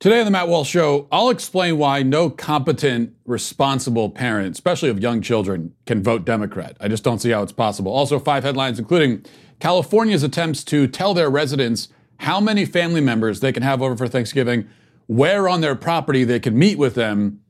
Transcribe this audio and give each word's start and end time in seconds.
Today 0.00 0.20
on 0.20 0.24
the 0.24 0.30
Matt 0.30 0.48
Walsh 0.48 0.70
Show, 0.70 1.06
I'll 1.12 1.28
explain 1.28 1.76
why 1.76 2.02
no 2.02 2.30
competent, 2.30 3.14
responsible 3.26 4.08
parent, 4.08 4.52
especially 4.52 4.88
of 4.88 4.98
young 4.98 5.20
children, 5.20 5.74
can 5.84 6.02
vote 6.02 6.24
Democrat. 6.24 6.74
I 6.80 6.88
just 6.88 7.04
don't 7.04 7.18
see 7.18 7.28
how 7.28 7.42
it's 7.42 7.52
possible. 7.52 7.92
Also, 7.92 8.18
five 8.18 8.42
headlines, 8.42 8.78
including 8.78 9.26
California's 9.58 10.22
attempts 10.22 10.64
to 10.64 10.86
tell 10.86 11.12
their 11.12 11.28
residents 11.28 11.90
how 12.20 12.40
many 12.40 12.64
family 12.64 13.02
members 13.02 13.40
they 13.40 13.52
can 13.52 13.62
have 13.62 13.82
over 13.82 13.94
for 13.94 14.08
Thanksgiving, 14.08 14.66
where 15.06 15.50
on 15.50 15.60
their 15.60 15.74
property 15.74 16.24
they 16.24 16.40
can 16.40 16.58
meet 16.58 16.78
with 16.78 16.94
them, 16.94 17.42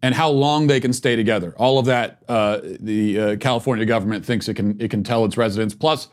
and 0.00 0.14
how 0.14 0.30
long 0.30 0.66
they 0.66 0.80
can 0.80 0.94
stay 0.94 1.14
together. 1.14 1.54
All 1.58 1.78
of 1.78 1.84
that, 1.84 2.22
uh, 2.26 2.60
the 2.62 3.20
uh, 3.20 3.36
California 3.36 3.84
government 3.84 4.24
thinks 4.24 4.48
it 4.48 4.54
can 4.54 4.80
it 4.80 4.90
can 4.90 5.04
tell 5.04 5.26
its 5.26 5.36
residents. 5.36 5.74
Plus, 5.74 6.08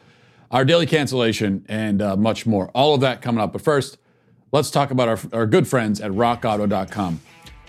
our 0.51 0.65
daily 0.65 0.87
cancellation 0.87 1.65
and 1.69 2.01
uh, 2.01 2.17
much 2.17 2.45
more. 2.45 2.69
All 2.71 2.93
of 2.93 2.99
that 2.99 3.21
coming 3.21 3.41
up. 3.41 3.53
But 3.53 3.61
first 3.61 3.97
let's 4.55 4.71
talk 4.71 4.89
about 4.89 5.09
our, 5.09 5.19
our 5.33 5.45
good 5.45 5.67
friends 5.67 5.99
at 5.99 6.09
rockauto.com. 6.11 7.19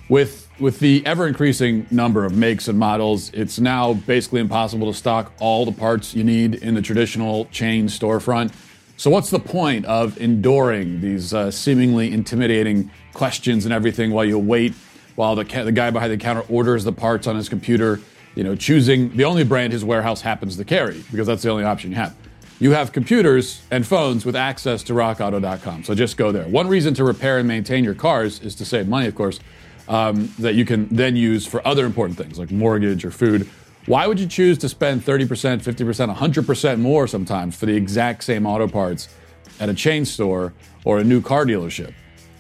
With, 0.09 0.48
with 0.61 0.79
the 0.79 1.05
ever 1.05 1.27
increasing 1.27 1.84
number 1.91 2.24
of 2.24 2.37
makes 2.37 2.69
and 2.69 2.78
models, 2.78 3.33
it's 3.34 3.59
now 3.59 3.95
basically 3.95 4.41
impossible 4.41 4.92
to 4.92 4.97
stock 4.97 5.33
all 5.41 5.64
the 5.66 5.73
parts 5.73 6.14
you 6.14 6.23
need 6.23 6.55
in 6.55 6.75
the 6.75 6.83
traditional 6.83 7.47
chain 7.47 7.88
storefront. 7.88 8.55
So, 8.98 9.11
what's 9.11 9.30
the 9.30 9.41
point 9.41 9.84
of 9.87 10.16
enduring 10.19 11.01
these 11.01 11.34
uh, 11.34 11.51
seemingly 11.51 12.12
intimidating 12.12 12.91
questions 13.12 13.66
and 13.66 13.75
everything 13.75 14.12
while 14.12 14.25
you 14.25 14.39
wait 14.39 14.73
while 15.16 15.34
the, 15.34 15.45
ca- 15.45 15.64
the 15.64 15.73
guy 15.73 15.91
behind 15.91 16.12
the 16.12 16.16
counter 16.16 16.45
orders 16.48 16.84
the 16.84 16.92
parts 16.92 17.27
on 17.27 17.34
his 17.34 17.48
computer, 17.48 18.00
you 18.37 18.45
know, 18.45 18.55
choosing 18.55 19.14
the 19.16 19.25
only 19.25 19.42
brand 19.42 19.73
his 19.73 19.84
warehouse 19.84 20.20
happens 20.20 20.56
to 20.56 20.64
carry 20.64 21.05
because 21.11 21.27
that's 21.27 21.42
the 21.42 21.50
only 21.50 21.64
option 21.64 21.91
you 21.91 21.97
have? 21.97 22.14
You 22.59 22.73
have 22.73 22.92
computers 22.92 23.62
and 23.70 23.87
phones 23.87 24.24
with 24.24 24.34
access 24.34 24.83
to 24.84 24.95
rockauto.com. 24.95 25.84
So 25.84 25.95
just 25.95 26.16
go 26.16 26.33
there. 26.33 26.47
One 26.48 26.69
reason 26.69 26.95
to 26.95 27.05
repair 27.05 27.38
and 27.38 27.47
maintain 27.47 27.84
your 27.84 27.95
cars 27.95 28.41
is 28.41 28.55
to 28.56 28.64
save 28.64 28.88
money, 28.88 29.06
of 29.06 29.14
course, 29.14 29.41
um, 29.88 30.33
that 30.38 30.55
you 30.55 30.64
can 30.64 30.88
then 30.88 31.16
use 31.16 31.47
for 31.47 31.66
other 31.66 31.84
important 31.84 32.19
things 32.19 32.39
like 32.39 32.50
mortgage 32.50 33.05
or 33.05 33.11
food. 33.11 33.48
Why 33.86 34.06
would 34.06 34.19
you 34.19 34.27
choose 34.27 34.58
to 34.58 34.69
spend 34.69 35.03
30%, 35.03 35.62
50%, 35.62 36.14
100% 36.14 36.78
more 36.81 37.06
sometimes 37.06 37.56
for 37.56 37.66
the 37.66 37.77
exact 37.77 38.25
same 38.25 38.47
auto 38.47 38.66
parts 38.66 39.09
at 39.61 39.69
a 39.69 39.75
chain 39.75 40.05
store 40.05 40.53
or 40.84 40.98
a 40.98 41.05
new 41.05 41.20
car 41.20 41.44
dealership? 41.44 41.92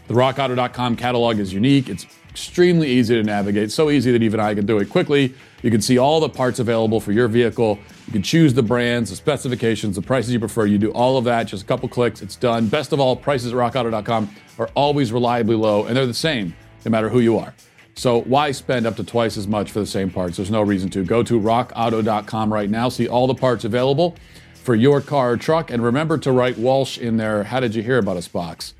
The 0.08 0.14
rockauto.com 0.14 0.96
catalog 0.96 1.38
is 1.38 1.52
unique. 1.52 1.88
It's 1.88 2.06
extremely 2.30 2.88
easy 2.88 3.14
to 3.14 3.22
navigate, 3.22 3.70
so 3.70 3.90
easy 3.90 4.12
that 4.12 4.22
even 4.22 4.40
I 4.40 4.54
can 4.54 4.66
do 4.66 4.78
it 4.78 4.90
quickly. 4.90 5.34
You 5.62 5.70
can 5.70 5.80
see 5.80 5.98
all 5.98 6.20
the 6.20 6.28
parts 6.28 6.58
available 6.58 7.00
for 7.00 7.12
your 7.12 7.28
vehicle. 7.28 7.78
You 8.06 8.12
can 8.12 8.22
choose 8.22 8.54
the 8.54 8.62
brands, 8.62 9.10
the 9.10 9.16
specifications, 9.16 9.96
the 9.96 10.02
prices 10.02 10.32
you 10.32 10.38
prefer. 10.38 10.66
You 10.66 10.78
do 10.78 10.92
all 10.92 11.18
of 11.18 11.24
that, 11.24 11.44
just 11.44 11.64
a 11.64 11.66
couple 11.66 11.88
clicks, 11.88 12.22
it's 12.22 12.36
done. 12.36 12.68
Best 12.68 12.92
of 12.92 13.00
all, 13.00 13.16
prices 13.16 13.52
at 13.52 13.58
rockauto.com 13.58 14.30
are 14.58 14.70
always 14.74 15.12
reliably 15.12 15.56
low, 15.56 15.86
and 15.86 15.96
they're 15.96 16.06
the 16.06 16.14
same 16.14 16.54
no 16.84 16.90
matter 16.90 17.08
who 17.08 17.18
you 17.18 17.36
are. 17.36 17.52
So 17.96 18.20
why 18.22 18.52
spend 18.52 18.86
up 18.86 18.94
to 18.96 19.04
twice 19.04 19.36
as 19.36 19.48
much 19.48 19.72
for 19.72 19.80
the 19.80 19.86
same 19.86 20.10
parts? 20.10 20.36
There's 20.36 20.50
no 20.50 20.62
reason 20.62 20.88
to. 20.90 21.04
Go 21.04 21.22
to 21.24 21.40
rockauto.com 21.40 22.52
right 22.52 22.70
now, 22.70 22.88
see 22.90 23.08
all 23.08 23.26
the 23.26 23.34
parts 23.34 23.64
available 23.64 24.16
for 24.54 24.74
your 24.74 25.00
car 25.00 25.32
or 25.32 25.36
truck, 25.36 25.70
and 25.70 25.82
remember 25.82 26.16
to 26.18 26.30
write 26.30 26.58
Walsh 26.58 26.98
in 26.98 27.16
there. 27.16 27.44
How 27.44 27.58
did 27.58 27.74
you 27.74 27.82
hear 27.82 27.98
about 27.98 28.16
us 28.18 28.28
box? 28.28 28.74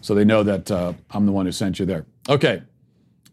So 0.00 0.14
they 0.14 0.24
know 0.24 0.42
that 0.42 0.70
uh, 0.70 0.94
I'm 1.10 1.26
the 1.26 1.32
one 1.32 1.46
who 1.46 1.52
sent 1.52 1.78
you 1.78 1.84
there. 1.84 2.06
Okay, 2.28 2.62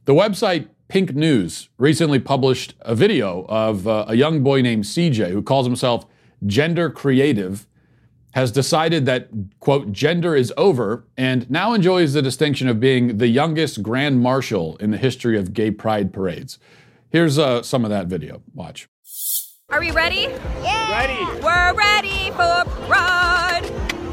the 0.06 0.14
website 0.14 0.67
Pink 0.88 1.14
News 1.14 1.68
recently 1.78 2.20
published 2.20 2.74
a 2.82 2.96
video 2.96 3.46
of 3.50 3.88
uh, 3.88 4.06
a 4.08 4.16
young 4.16 4.42
boy 4.42 4.62
named 4.62 4.86
CJ 4.86 5.32
who 5.32 5.42
calls 5.42 5.66
himself 5.66 6.06
gender 6.46 6.90
creative, 6.90 7.68
has 8.32 8.52
decided 8.52 9.06
that, 9.06 9.30
quote, 9.60 9.92
gender 9.92 10.36
is 10.36 10.54
over, 10.56 11.06
and 11.18 11.50
now 11.50 11.74
enjoys 11.74 12.14
the 12.14 12.22
distinction 12.22 12.70
of 12.70 12.80
being 12.80 13.18
the 13.18 13.28
youngest 13.28 13.82
grand 13.84 14.22
marshal 14.22 14.78
in 14.78 14.92
the 14.92 14.98
history 14.98 15.38
of 15.38 15.54
gay 15.54 15.72
pride 15.72 16.14
parades. 16.14 16.58
Here's 17.10 17.38
uh, 17.38 17.64
some 17.64 17.84
of 17.84 17.90
that 17.90 18.08
video. 18.08 18.42
Watch. 18.54 18.88
Are 19.70 19.80
we 19.82 19.92
ready? 19.92 20.30
Yeah! 20.62 20.92
Ready! 20.92 21.42
We're 21.42 21.73
ready 21.73 22.32
for 22.32 22.64
pride! 22.88 23.70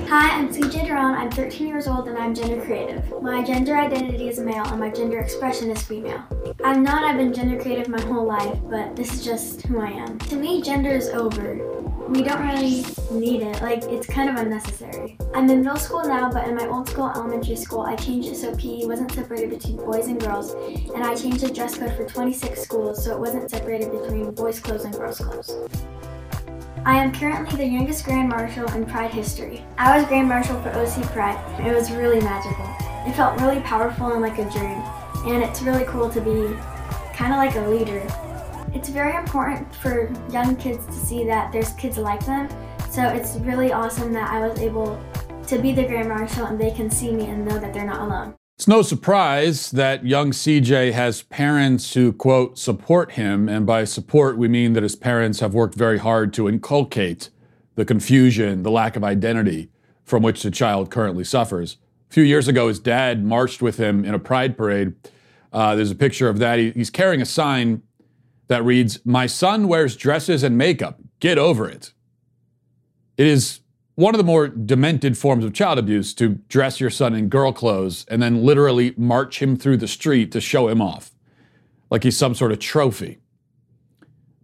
Hi, 0.08 0.38
I'm 0.38 0.52
Duran. 1.04 1.20
I'm 1.20 1.30
13 1.30 1.66
years 1.66 1.86
old 1.86 2.08
and 2.08 2.16
I'm 2.16 2.34
gender 2.34 2.64
creative. 2.64 3.22
My 3.22 3.42
gender 3.42 3.76
identity 3.76 4.28
is 4.28 4.38
male 4.38 4.64
and 4.64 4.80
my 4.80 4.90
gender 4.90 5.18
expression 5.18 5.70
is 5.70 5.82
female. 5.82 6.22
I'm 6.64 6.82
not, 6.82 7.04
I've 7.04 7.18
been 7.18 7.32
gender 7.32 7.60
creative 7.60 7.88
my 7.88 8.00
whole 8.00 8.26
life, 8.26 8.58
but 8.70 8.96
this 8.96 9.12
is 9.12 9.24
just 9.24 9.62
who 9.62 9.80
I 9.80 9.90
am. 9.90 10.18
To 10.30 10.36
me, 10.36 10.62
gender 10.62 10.90
is 10.90 11.08
over. 11.10 11.56
We 12.08 12.22
don't 12.22 12.40
really 12.46 12.84
need 13.10 13.42
it, 13.42 13.60
like, 13.62 13.82
it's 13.84 14.06
kind 14.06 14.28
of 14.28 14.36
unnecessary. 14.36 15.16
I'm 15.34 15.48
in 15.48 15.62
middle 15.62 15.76
school 15.76 16.04
now, 16.04 16.30
but 16.30 16.46
in 16.46 16.54
my 16.54 16.66
old 16.66 16.88
school, 16.88 17.10
elementary 17.14 17.56
school, 17.56 17.80
I 17.80 17.96
changed 17.96 18.28
it 18.28 18.36
so 18.36 18.54
PE 18.54 18.86
wasn't 18.86 19.10
separated 19.10 19.50
between 19.50 19.76
boys 19.76 20.06
and 20.06 20.20
girls, 20.20 20.52
and 20.94 21.02
I 21.02 21.14
changed 21.14 21.40
the 21.40 21.50
dress 21.50 21.78
code 21.78 21.94
for 21.96 22.06
26 22.06 22.60
schools 22.60 23.04
so 23.04 23.14
it 23.14 23.18
wasn't 23.18 23.50
separated 23.50 23.90
between 23.90 24.30
boys' 24.32 24.60
clothes 24.60 24.84
and 24.84 24.94
girls' 24.94 25.18
clothes. 25.18 25.56
I 26.86 27.02
am 27.02 27.14
currently 27.14 27.56
the 27.56 27.66
youngest 27.66 28.04
Grand 28.04 28.28
Marshal 28.28 28.70
in 28.72 28.84
Pride 28.84 29.10
history. 29.10 29.64
I 29.78 29.96
was 29.96 30.06
Grand 30.06 30.28
Marshal 30.28 30.60
for 30.60 30.68
OC 30.68 31.10
Pride. 31.12 31.66
It 31.66 31.74
was 31.74 31.90
really 31.90 32.20
magical. 32.20 32.66
It 33.06 33.16
felt 33.16 33.40
really 33.40 33.60
powerful 33.60 34.12
and 34.12 34.20
like 34.20 34.36
a 34.36 34.50
dream. 34.50 34.82
And 35.24 35.42
it's 35.42 35.62
really 35.62 35.86
cool 35.86 36.10
to 36.10 36.20
be 36.20 36.54
kind 37.14 37.32
of 37.32 37.38
like 37.38 37.54
a 37.56 37.66
leader. 37.70 38.06
It's 38.74 38.90
very 38.90 39.16
important 39.16 39.74
for 39.76 40.12
young 40.30 40.56
kids 40.56 40.84
to 40.84 40.92
see 40.92 41.24
that 41.24 41.52
there's 41.52 41.72
kids 41.72 41.96
like 41.96 42.26
them. 42.26 42.50
So 42.90 43.08
it's 43.08 43.36
really 43.36 43.72
awesome 43.72 44.12
that 44.12 44.30
I 44.30 44.46
was 44.46 44.58
able 44.58 45.02
to 45.46 45.58
be 45.58 45.72
the 45.72 45.84
Grand 45.84 46.10
Marshal 46.10 46.44
and 46.44 46.60
they 46.60 46.70
can 46.70 46.90
see 46.90 47.12
me 47.12 47.28
and 47.28 47.46
know 47.46 47.58
that 47.58 47.72
they're 47.72 47.86
not 47.86 48.02
alone. 48.02 48.34
It's 48.56 48.68
no 48.68 48.82
surprise 48.82 49.72
that 49.72 50.06
young 50.06 50.30
CJ 50.30 50.92
has 50.92 51.22
parents 51.22 51.94
who, 51.94 52.12
quote, 52.12 52.56
support 52.56 53.12
him. 53.12 53.48
And 53.48 53.66
by 53.66 53.82
support, 53.82 54.38
we 54.38 54.46
mean 54.46 54.74
that 54.74 54.84
his 54.84 54.94
parents 54.94 55.40
have 55.40 55.54
worked 55.54 55.74
very 55.74 55.98
hard 55.98 56.32
to 56.34 56.48
inculcate 56.48 57.30
the 57.74 57.84
confusion, 57.84 58.62
the 58.62 58.70
lack 58.70 58.94
of 58.94 59.02
identity 59.02 59.70
from 60.04 60.22
which 60.22 60.44
the 60.44 60.52
child 60.52 60.88
currently 60.88 61.24
suffers. 61.24 61.78
A 62.10 62.14
few 62.14 62.22
years 62.22 62.46
ago, 62.46 62.68
his 62.68 62.78
dad 62.78 63.24
marched 63.24 63.60
with 63.60 63.78
him 63.78 64.04
in 64.04 64.14
a 64.14 64.20
pride 64.20 64.56
parade. 64.56 64.94
Uh, 65.52 65.74
there's 65.74 65.90
a 65.90 65.96
picture 65.96 66.28
of 66.28 66.38
that. 66.38 66.60
He, 66.60 66.70
he's 66.70 66.90
carrying 66.90 67.20
a 67.20 67.26
sign 67.26 67.82
that 68.46 68.64
reads, 68.64 69.04
My 69.04 69.26
son 69.26 69.66
wears 69.66 69.96
dresses 69.96 70.44
and 70.44 70.56
makeup. 70.56 71.00
Get 71.18 71.38
over 71.38 71.68
it. 71.68 71.92
It 73.16 73.26
is 73.26 73.60
one 73.94 74.14
of 74.14 74.18
the 74.18 74.24
more 74.24 74.48
demented 74.48 75.16
forms 75.16 75.44
of 75.44 75.52
child 75.52 75.78
abuse 75.78 76.14
to 76.14 76.40
dress 76.48 76.80
your 76.80 76.90
son 76.90 77.14
in 77.14 77.28
girl 77.28 77.52
clothes 77.52 78.04
and 78.08 78.20
then 78.20 78.44
literally 78.44 78.94
march 78.96 79.40
him 79.40 79.56
through 79.56 79.76
the 79.76 79.88
street 79.88 80.32
to 80.32 80.40
show 80.40 80.68
him 80.68 80.82
off 80.82 81.12
like 81.90 82.02
he's 82.02 82.16
some 82.16 82.34
sort 82.34 82.50
of 82.50 82.58
trophy. 82.58 83.18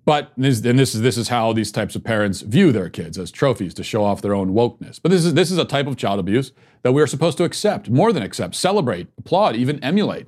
But 0.04 0.32
and 0.36 0.44
this, 0.44 0.94
is 0.94 1.02
this 1.02 1.16
is 1.16 1.28
how 1.28 1.52
these 1.52 1.70
types 1.72 1.94
of 1.94 2.04
parents 2.04 2.40
view 2.40 2.72
their 2.72 2.88
kids 2.88 3.18
as 3.18 3.30
trophies 3.30 3.74
to 3.74 3.84
show 3.84 4.04
off 4.04 4.22
their 4.22 4.34
own 4.34 4.54
wokeness. 4.54 5.00
But 5.02 5.10
this 5.10 5.24
is 5.24 5.34
this 5.34 5.50
is 5.50 5.58
a 5.58 5.64
type 5.64 5.86
of 5.86 5.96
child 5.96 6.18
abuse 6.20 6.52
that 6.82 6.92
we 6.92 7.02
are 7.02 7.06
supposed 7.06 7.36
to 7.38 7.44
accept, 7.44 7.90
more 7.90 8.12
than 8.12 8.22
accept, 8.22 8.54
celebrate, 8.54 9.08
applaud, 9.18 9.56
even 9.56 9.82
emulate. 9.84 10.26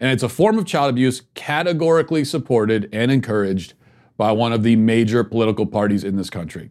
And 0.00 0.10
it's 0.12 0.22
a 0.22 0.28
form 0.28 0.58
of 0.58 0.66
child 0.66 0.90
abuse 0.90 1.22
categorically 1.34 2.24
supported 2.24 2.88
and 2.92 3.10
encouraged 3.10 3.74
by 4.16 4.30
one 4.32 4.52
of 4.52 4.62
the 4.62 4.76
major 4.76 5.24
political 5.24 5.66
parties 5.66 6.04
in 6.04 6.16
this 6.16 6.30
country. 6.30 6.70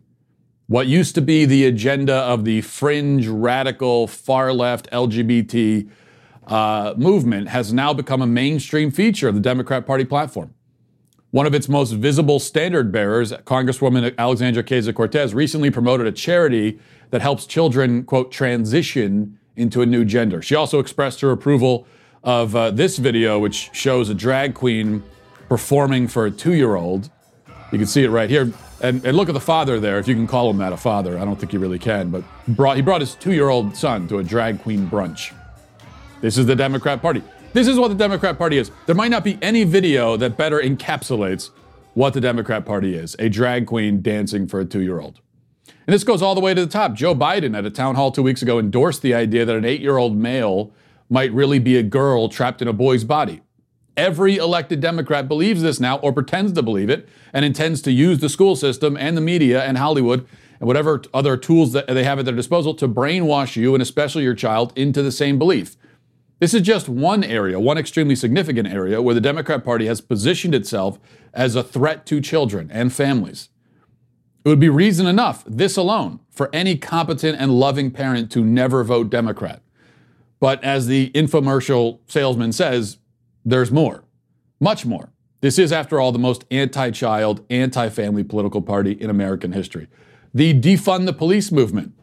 What 0.68 0.88
used 0.88 1.16
to 1.16 1.22
be 1.22 1.46
the 1.46 1.64
agenda 1.66 2.14
of 2.14 2.44
the 2.44 2.60
fringe, 2.60 3.26
radical, 3.26 4.06
far 4.06 4.52
left 4.52 4.92
LGBT 4.92 5.90
uh, 6.46 6.94
movement 6.98 7.48
has 7.48 7.72
now 7.72 7.94
become 7.94 8.22
a 8.22 8.28
mainstream 8.28 8.92
feature 8.92 9.30
of 9.30 9.36
the 9.36 9.40
Democrat 9.40 9.86
Party 9.86 10.04
platform. 10.04 10.54
One 11.32 11.46
of 11.46 11.54
its 11.54 11.70
most 11.70 11.94
visible 11.94 12.38
standard 12.40 12.92
bearers, 12.92 13.32
Congresswoman 13.32 14.14
Alexandria 14.18 14.62
Ocasio 14.62 14.94
Cortez, 14.94 15.34
recently 15.34 15.72
promoted 15.72 16.06
a 16.06 16.12
charity 16.12 16.80
that 17.12 17.22
helps 17.22 17.46
children, 17.46 18.04
quote, 18.04 18.30
transition 18.30 19.40
into 19.56 19.82
a 19.82 19.86
new 19.86 20.04
gender. 20.04 20.42
She 20.42 20.56
also 20.56 20.80
expressed 20.80 21.22
her 21.22 21.32
approval 21.32 21.88
of 22.26 22.54
uh, 22.58 22.72
this 22.72 22.98
video, 22.98 23.40
which 23.40 23.70
shows 23.72 24.10
a 24.10 24.14
drag 24.14 24.54
queen 24.54 25.02
performing 25.48 26.10
for 26.10 26.26
a 26.26 26.32
two 26.32 26.56
year 26.56 26.76
old. 26.76 27.10
You 27.72 27.78
can 27.78 27.88
see 27.88 28.04
it 28.04 28.10
right 28.10 28.30
here. 28.30 28.52
And, 28.80 29.04
and 29.06 29.18
look 29.18 29.28
at 29.28 29.34
the 29.34 29.40
father 29.40 29.80
there, 29.80 29.98
if 29.98 30.08
you 30.08 30.14
can 30.14 30.28
call 30.28 30.50
him 30.50 30.58
that 30.58 30.72
a 30.72 30.78
father. 30.78 31.18
I 31.18 31.26
don't 31.26 31.36
think 31.36 31.52
you 31.52 31.60
really 31.60 31.80
can, 31.80 32.12
but 32.12 32.24
brought, 32.48 32.76
he 32.76 32.82
brought 32.82 33.02
his 33.02 33.16
two 33.16 33.34
year 33.34 33.50
old 33.50 33.76
son 33.76 34.08
to 34.10 34.20
a 34.20 34.24
drag 34.24 34.62
queen 34.62 34.88
brunch. 34.88 35.34
This 36.22 36.38
is 36.38 36.46
the 36.46 36.56
Democrat 36.56 37.02
Party. 37.02 37.24
This 37.54 37.68
is 37.68 37.80
what 37.80 37.88
the 37.88 37.96
Democrat 37.96 38.38
Party 38.38 38.58
is. 38.58 38.72
There 38.86 38.96
might 38.96 39.10
not 39.10 39.24
be 39.24 39.40
any 39.42 39.64
video 39.64 40.18
that 40.18 40.38
better 40.38 40.60
encapsulates 40.60 41.50
what 41.96 42.14
the 42.14 42.22
Democrat 42.22 42.66
Party 42.66 42.94
is 42.94 43.16
a 43.18 43.30
drag 43.30 43.66
queen 43.66 44.02
dancing 44.02 44.48
for 44.48 44.60
a 44.60 44.66
two 44.66 44.82
year 44.82 45.00
old. 45.00 45.22
And 45.88 45.94
this 45.94 46.04
goes 46.04 46.22
all 46.22 46.36
the 46.36 46.42
way 46.42 46.54
to 46.54 46.62
the 46.62 46.72
top. 46.72 46.94
Joe 46.94 47.16
Biden 47.16 47.58
at 47.58 47.66
a 47.66 47.72
town 47.72 47.96
hall 47.96 48.12
two 48.12 48.22
weeks 48.22 48.42
ago 48.42 48.60
endorsed 48.60 49.02
the 49.02 49.14
idea 49.14 49.46
that 49.46 49.56
an 49.56 49.66
eight 49.66 49.82
year 49.82 49.98
old 49.98 50.16
male 50.16 50.72
might 51.10 51.32
really 51.32 51.60
be 51.60 51.78
a 51.78 51.84
girl 51.84 52.30
trapped 52.30 52.62
in 52.62 52.68
a 52.68 52.74
boy's 52.74 53.04
body. 53.04 53.42
Every 53.98 54.38
elected 54.38 54.80
Democrat 54.80 55.28
believes 55.28 55.64
this 55.64 55.80
now 55.80 55.98
or 55.98 56.14
pretends 56.14 56.54
to 56.54 56.62
believe 56.62 56.90
it 56.90 57.10
and 57.34 57.44
intends 57.44 57.82
to 57.82 57.92
use 57.92 58.20
the 58.20 58.30
school 58.30 58.56
system 58.56 58.96
and 58.96 59.18
the 59.18 59.22
media 59.22 59.64
and 59.64 59.76
Hollywood 59.76 60.28
and 60.60 60.68
whatever 60.68 61.02
other 61.16 61.36
tools 61.36 61.74
that 61.74 61.88
they 61.88 62.04
have 62.04 62.20
at 62.20 62.26
their 62.26 62.36
disposal 62.36 62.76
to 62.76 62.88
brainwash 62.88 63.56
you 63.56 63.74
and 63.74 63.82
especially 63.82 64.22
your 64.22 64.36
child 64.36 64.72
into 64.76 65.02
the 65.02 65.12
same 65.12 65.40
belief. 65.40 65.78
This 66.40 66.54
is 66.54 66.62
just 66.62 66.88
one 66.88 67.24
area, 67.24 67.60
one 67.60 67.80
extremely 67.80 68.16
significant 68.16 68.68
area 68.68 69.02
where 69.02 69.16
the 69.16 69.22
Democrat 69.22 69.66
Party 69.66 69.88
has 69.88 70.00
positioned 70.00 70.54
itself 70.54 71.00
as 71.34 71.56
a 71.56 71.64
threat 71.64 72.06
to 72.06 72.22
children 72.22 72.70
and 72.72 72.94
families. 72.94 73.50
It 74.46 74.50
would 74.50 74.60
be 74.60 74.70
reason 74.70 75.08
enough, 75.08 75.44
this 75.48 75.76
alone, 75.76 76.20
for 76.30 76.52
any 76.54 76.78
competent 76.78 77.42
and 77.42 77.60
loving 77.60 77.90
parent 77.90 78.32
to 78.34 78.46
never 78.46 78.84
vote 78.84 79.10
Democrat. 79.10 79.64
But 80.40 80.64
as 80.64 80.86
the 80.86 81.10
infomercial 81.16 82.00
salesman 82.08 82.52
says, 82.52 83.00
there's 83.48 83.72
more, 83.72 84.04
much 84.60 84.86
more. 84.86 85.14
This 85.40 85.58
is, 85.58 85.72
after 85.72 86.02
all, 86.02 86.12
the 86.12 86.20
most 86.20 86.44
anti 86.52 86.92
child, 86.92 87.46
anti 87.50 87.88
family 87.90 88.24
political 88.24 88.62
party 88.62 88.92
in 88.92 89.10
American 89.10 89.54
history. 89.54 89.88
The 90.34 90.54
defund 90.54 91.06
the 91.06 91.14
police 91.14 91.50
movement 91.50 91.94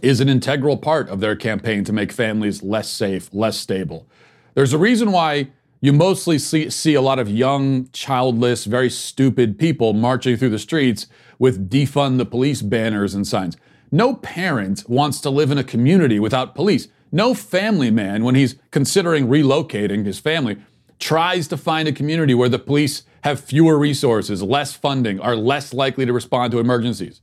is 0.00 0.20
an 0.20 0.28
integral 0.30 0.78
part 0.78 1.10
of 1.10 1.20
their 1.20 1.36
campaign 1.36 1.84
to 1.84 1.92
make 1.92 2.12
families 2.12 2.62
less 2.62 2.88
safe, 2.88 3.28
less 3.34 3.58
stable. 3.58 4.08
There's 4.54 4.72
a 4.72 4.78
reason 4.78 5.12
why 5.12 5.50
you 5.82 5.92
mostly 5.92 6.38
see, 6.38 6.70
see 6.70 6.94
a 6.94 7.02
lot 7.02 7.18
of 7.18 7.28
young, 7.28 7.90
childless, 7.90 8.64
very 8.64 8.88
stupid 8.88 9.58
people 9.58 9.92
marching 9.92 10.38
through 10.38 10.50
the 10.50 10.58
streets 10.58 11.08
with 11.38 11.68
defund 11.68 12.16
the 12.16 12.24
police 12.24 12.62
banners 12.62 13.14
and 13.14 13.26
signs. 13.26 13.58
No 13.92 14.14
parent 14.14 14.88
wants 14.88 15.20
to 15.20 15.30
live 15.30 15.50
in 15.50 15.58
a 15.58 15.64
community 15.64 16.18
without 16.18 16.54
police. 16.54 16.88
No 17.14 17.32
family 17.32 17.92
man, 17.92 18.24
when 18.24 18.34
he's 18.34 18.56
considering 18.72 19.28
relocating 19.28 20.04
his 20.04 20.18
family, 20.18 20.56
tries 20.98 21.46
to 21.46 21.56
find 21.56 21.86
a 21.86 21.92
community 21.92 22.34
where 22.34 22.48
the 22.48 22.58
police 22.58 23.04
have 23.22 23.38
fewer 23.38 23.78
resources, 23.78 24.42
less 24.42 24.72
funding, 24.72 25.20
are 25.20 25.36
less 25.36 25.72
likely 25.72 26.04
to 26.04 26.12
respond 26.12 26.50
to 26.50 26.58
emergencies. 26.58 27.20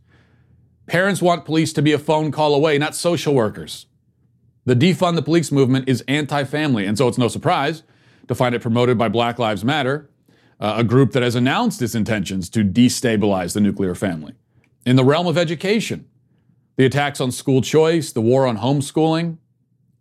Parents 0.88 1.21
want 1.21 1.43
police 1.43 1.73
to 1.73 1.81
be 1.81 1.91
a 1.91 1.99
phone 1.99 2.31
call 2.31 2.55
away, 2.55 2.77
not 2.77 2.95
social 2.95 3.35
workers. 3.35 3.85
The 4.63 4.77
defund 4.77 5.15
the 5.15 5.21
police 5.21 5.51
movement 5.51 5.89
is 5.89 6.05
anti 6.07 6.45
family, 6.45 6.85
and 6.85 6.97
so 6.97 7.09
it's 7.09 7.17
no 7.17 7.27
surprise 7.27 7.83
to 8.29 8.33
find 8.33 8.55
it 8.55 8.61
promoted 8.61 8.97
by 8.97 9.09
Black 9.09 9.39
Lives 9.39 9.65
Matter, 9.65 10.09
uh, 10.61 10.75
a 10.77 10.85
group 10.85 11.11
that 11.11 11.21
has 11.21 11.35
announced 11.35 11.81
its 11.81 11.95
intentions 11.95 12.49
to 12.51 12.63
destabilize 12.63 13.55
the 13.55 13.59
nuclear 13.59 13.93
family. 13.93 14.35
In 14.85 14.95
the 14.95 15.03
realm 15.03 15.27
of 15.27 15.38
education, 15.38 16.07
the 16.77 16.85
attacks 16.85 17.19
on 17.19 17.29
school 17.29 17.61
choice, 17.61 18.13
the 18.13 18.21
war 18.21 18.47
on 18.47 18.59
homeschooling, 18.59 19.38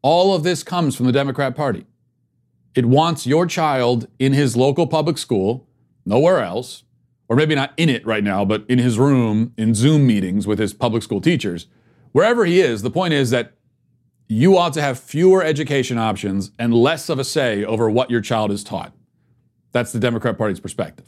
all 0.03 0.35
of 0.35 0.43
this 0.43 0.63
comes 0.63 0.97
from 0.97 1.07
the 1.07 1.13
Democrat 1.13 1.55
Party. 1.55 1.87
It 2.75 2.87
wants 2.87 3.27
your 3.27 3.47
child 3.47 4.07
in 4.19 4.33
his 4.33 4.57
local 4.57 4.87
public 4.87 5.19
school, 5.19 5.69
nowhere 6.07 6.41
else, 6.41 6.85
or 7.29 7.37
maybe 7.37 7.55
not 7.55 7.73
in 7.77 7.89
it 7.89 8.07
right 8.07 8.25
now, 8.25 8.45
but 8.45 8.65
in 8.69 8.79
his 8.79 8.99
room 8.99 9.53
in 9.57 9.75
Zoom 9.75 10.07
meetings 10.07 10.47
with 10.47 10.59
his 10.59 10.73
public 10.73 11.03
school 11.03 11.21
teachers. 11.21 11.67
Wherever 12.13 12.45
he 12.45 12.61
is, 12.61 12.83
the 12.83 12.91
point 12.91 13.15
is 13.15 13.31
that 13.31 13.53
you 14.27 14.57
ought 14.57 14.73
to 14.75 14.83
have 14.83 14.99
fewer 14.99 15.43
education 15.43 15.99
options 15.99 16.53
and 16.59 16.73
less 16.73 17.09
of 17.09 17.19
a 17.19 17.25
say 17.25 17.65
over 17.65 17.91
what 17.91 18.11
your 18.11 18.21
child 18.21 18.51
is 18.53 18.63
taught. 18.65 18.93
That's 19.73 19.93
the 19.93 20.01
Democrat 20.01 20.39
Party's 20.39 20.61
perspective. 20.61 21.07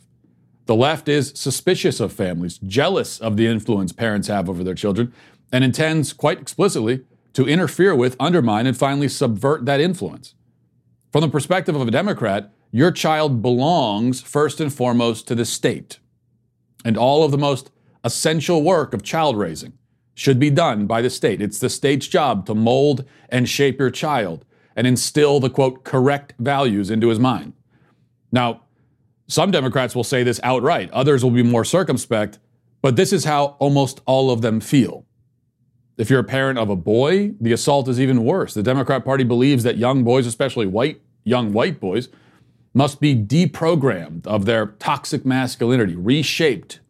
The 0.66 0.74
left 0.74 1.08
is 1.08 1.32
suspicious 1.34 1.98
of 1.98 2.12
families, 2.12 2.58
jealous 2.58 3.18
of 3.20 3.36
the 3.36 3.46
influence 3.46 3.92
parents 3.92 4.28
have 4.28 4.48
over 4.48 4.62
their 4.62 4.74
children, 4.74 5.12
and 5.52 5.64
intends 5.64 6.12
quite 6.12 6.40
explicitly 6.40 7.04
to 7.34 7.46
interfere 7.46 7.94
with, 7.94 8.16
undermine, 8.20 8.66
and 8.66 8.76
finally 8.76 9.08
subvert 9.08 9.64
that 9.66 9.80
influence. 9.80 10.34
From 11.10 11.22
the 11.22 11.28
perspective 11.28 11.76
of 11.76 11.86
a 11.86 11.90
Democrat, 11.90 12.52
your 12.70 12.90
child 12.90 13.42
belongs 13.42 14.22
first 14.22 14.60
and 14.60 14.72
foremost 14.72 15.28
to 15.28 15.34
the 15.34 15.44
state. 15.44 15.98
And 16.84 16.96
all 16.96 17.22
of 17.22 17.30
the 17.30 17.38
most 17.38 17.70
essential 18.02 18.62
work 18.62 18.94
of 18.94 19.02
child 19.02 19.36
raising 19.36 19.74
should 20.14 20.38
be 20.38 20.50
done 20.50 20.86
by 20.86 21.02
the 21.02 21.10
state. 21.10 21.40
It's 21.40 21.58
the 21.58 21.70
state's 21.70 22.06
job 22.06 22.46
to 22.46 22.54
mold 22.54 23.04
and 23.28 23.48
shape 23.48 23.78
your 23.78 23.90
child 23.90 24.44
and 24.74 24.86
instill 24.86 25.40
the 25.40 25.50
quote, 25.50 25.84
correct 25.84 26.34
values 26.38 26.90
into 26.90 27.08
his 27.08 27.18
mind. 27.18 27.52
Now, 28.30 28.62
some 29.28 29.50
Democrats 29.50 29.94
will 29.94 30.04
say 30.04 30.22
this 30.22 30.40
outright, 30.42 30.90
others 30.90 31.22
will 31.22 31.30
be 31.30 31.42
more 31.42 31.64
circumspect, 31.64 32.38
but 32.80 32.96
this 32.96 33.12
is 33.12 33.24
how 33.24 33.56
almost 33.58 34.00
all 34.06 34.30
of 34.30 34.42
them 34.42 34.60
feel. 34.60 35.06
If 35.96 36.08
you're 36.08 36.20
a 36.20 36.24
parent 36.24 36.58
of 36.58 36.70
a 36.70 36.76
boy, 36.76 37.34
the 37.40 37.52
assault 37.52 37.88
is 37.88 38.00
even 38.00 38.24
worse. 38.24 38.54
The 38.54 38.62
Democrat 38.62 39.04
Party 39.04 39.24
believes 39.24 39.62
that 39.64 39.76
young 39.76 40.04
boys, 40.04 40.26
especially 40.26 40.66
white 40.66 41.00
young 41.24 41.52
white 41.52 41.78
boys, 41.78 42.08
must 42.74 43.00
be 43.00 43.14
deprogrammed 43.14 44.26
of 44.26 44.44
their 44.44 44.66
toxic 44.78 45.24
masculinity, 45.24 45.94
reshaped 45.94 46.80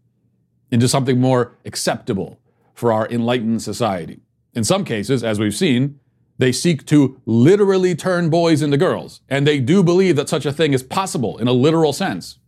into 0.71 0.89
something 0.89 1.21
more 1.21 1.53
acceptable 1.65 2.39
for 2.75 2.93
our 2.93 3.09
enlightened 3.09 3.61
society. 3.61 4.21
In 4.55 4.65
some 4.65 4.85
cases, 4.85 5.23
as 5.25 5.39
we've 5.39 5.55
seen, 5.55 5.99
they 6.39 6.53
seek 6.53 6.87
to 6.87 7.21
literally 7.27 7.95
turn 7.95 8.31
boys 8.31 8.63
into 8.63 8.77
girls, 8.77 9.21
and 9.29 9.47
they 9.47 9.61
do 9.61 9.83
believe 9.83 10.17
that 10.17 10.29
such 10.29 10.47
a 10.47 10.53
thing 10.53 10.73
is 10.73 10.83
possible 10.83 11.37
in 11.39 11.49
a 11.49 11.53
literal 11.53 11.93
sense. 11.93 12.39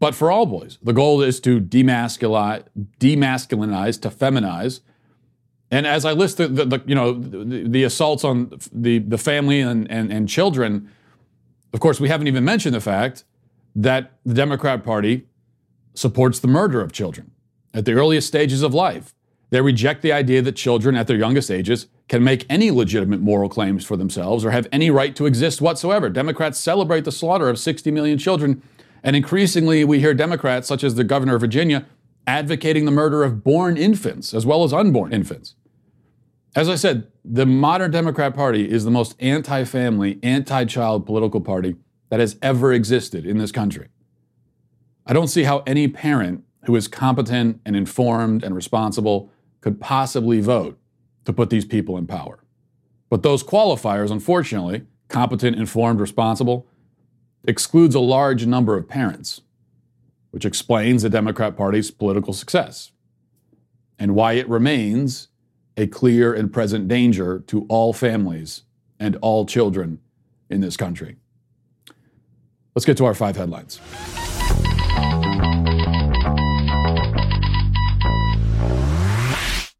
But 0.00 0.14
for 0.14 0.30
all 0.30 0.46
boys, 0.46 0.78
the 0.82 0.92
goal 0.92 1.22
is 1.22 1.40
to 1.40 1.60
demasculinize, 1.60 2.64
demasculinize 3.00 4.00
to 4.02 4.10
feminize, 4.10 4.80
and 5.70 5.86
as 5.86 6.04
I 6.04 6.12
list 6.12 6.38
the, 6.38 6.48
the, 6.48 6.64
the 6.64 6.82
you 6.86 6.94
know 6.94 7.12
the, 7.12 7.64
the, 7.68 7.84
assaults 7.84 8.24
on 8.24 8.58
the, 8.72 8.98
the 8.98 9.18
family 9.18 9.60
and, 9.60 9.90
and, 9.90 10.10
and 10.12 10.28
children, 10.28 10.90
of 11.74 11.80
course, 11.80 12.00
we 12.00 12.08
haven't 12.08 12.26
even 12.26 12.44
mentioned 12.44 12.74
the 12.74 12.80
fact 12.80 13.24
that 13.76 14.12
the 14.24 14.34
Democrat 14.34 14.82
Party 14.82 15.26
supports 15.94 16.38
the 16.38 16.48
murder 16.48 16.80
of 16.80 16.92
children 16.92 17.32
at 17.74 17.84
the 17.84 17.92
earliest 17.92 18.28
stages 18.28 18.62
of 18.62 18.72
life. 18.72 19.14
They 19.50 19.60
reject 19.60 20.02
the 20.02 20.12
idea 20.12 20.42
that 20.42 20.52
children 20.52 20.96
at 20.96 21.06
their 21.06 21.16
youngest 21.16 21.50
ages 21.50 21.86
can 22.08 22.24
make 22.24 22.46
any 22.48 22.70
legitimate 22.70 23.20
moral 23.20 23.48
claims 23.48 23.84
for 23.84 23.96
themselves 23.96 24.44
or 24.44 24.50
have 24.50 24.66
any 24.72 24.90
right 24.90 25.14
to 25.16 25.26
exist 25.26 25.60
whatsoever. 25.60 26.08
Democrats 26.08 26.58
celebrate 26.58 27.04
the 27.04 27.12
slaughter 27.12 27.48
of 27.48 27.58
60 27.58 27.90
million 27.90 28.18
children, 28.18 28.62
and 29.02 29.16
increasingly 29.16 29.84
we 29.84 30.00
hear 30.00 30.14
Democrats, 30.14 30.68
such 30.68 30.84
as 30.84 30.94
the 30.94 31.04
governor 31.04 31.34
of 31.34 31.40
Virginia, 31.40 31.86
advocating 32.26 32.84
the 32.84 32.90
murder 32.90 33.24
of 33.24 33.42
born 33.42 33.76
infants 33.76 34.34
as 34.34 34.44
well 34.44 34.64
as 34.64 34.72
unborn 34.72 35.12
infants. 35.12 35.54
As 36.54 36.68
I 36.68 36.74
said, 36.74 37.06
the 37.24 37.46
modern 37.46 37.90
Democrat 37.90 38.34
Party 38.34 38.70
is 38.70 38.84
the 38.84 38.90
most 38.90 39.14
anti 39.20 39.64
family, 39.64 40.18
anti 40.22 40.64
child 40.64 41.06
political 41.06 41.40
party 41.40 41.76
that 42.10 42.20
has 42.20 42.36
ever 42.42 42.72
existed 42.72 43.26
in 43.26 43.38
this 43.38 43.52
country. 43.52 43.88
I 45.06 45.12
don't 45.12 45.28
see 45.28 45.44
how 45.44 45.62
any 45.66 45.88
parent 45.88 46.44
who 46.64 46.74
is 46.76 46.88
competent 46.88 47.60
and 47.64 47.76
informed 47.76 48.42
and 48.42 48.54
responsible 48.54 49.30
could 49.60 49.80
possibly 49.80 50.40
vote 50.40 50.78
to 51.24 51.32
put 51.32 51.50
these 51.50 51.64
people 51.64 51.96
in 51.96 52.06
power. 52.06 52.44
But 53.10 53.22
those 53.22 53.42
qualifiers, 53.42 54.10
unfortunately, 54.10 54.86
competent, 55.08 55.56
informed, 55.56 56.00
responsible, 56.00 56.66
excludes 57.44 57.94
a 57.94 58.00
large 58.00 58.46
number 58.46 58.76
of 58.76 58.88
parents 58.88 59.42
which 60.30 60.44
explains 60.44 61.02
the 61.02 61.10
Democrat 61.10 61.56
Party's 61.56 61.90
political 61.90 62.32
success 62.32 62.92
and 63.98 64.14
why 64.14 64.34
it 64.34 64.48
remains 64.48 65.28
a 65.76 65.86
clear 65.86 66.34
and 66.34 66.52
present 66.52 66.88
danger 66.88 67.40
to 67.46 67.64
all 67.68 67.92
families 67.92 68.62
and 69.00 69.16
all 69.16 69.46
children 69.46 70.00
in 70.50 70.60
this 70.60 70.76
country. 70.76 71.16
Let's 72.74 72.84
get 72.84 72.96
to 72.98 73.04
our 73.04 73.14
five 73.14 73.36
headlines. 73.36 73.80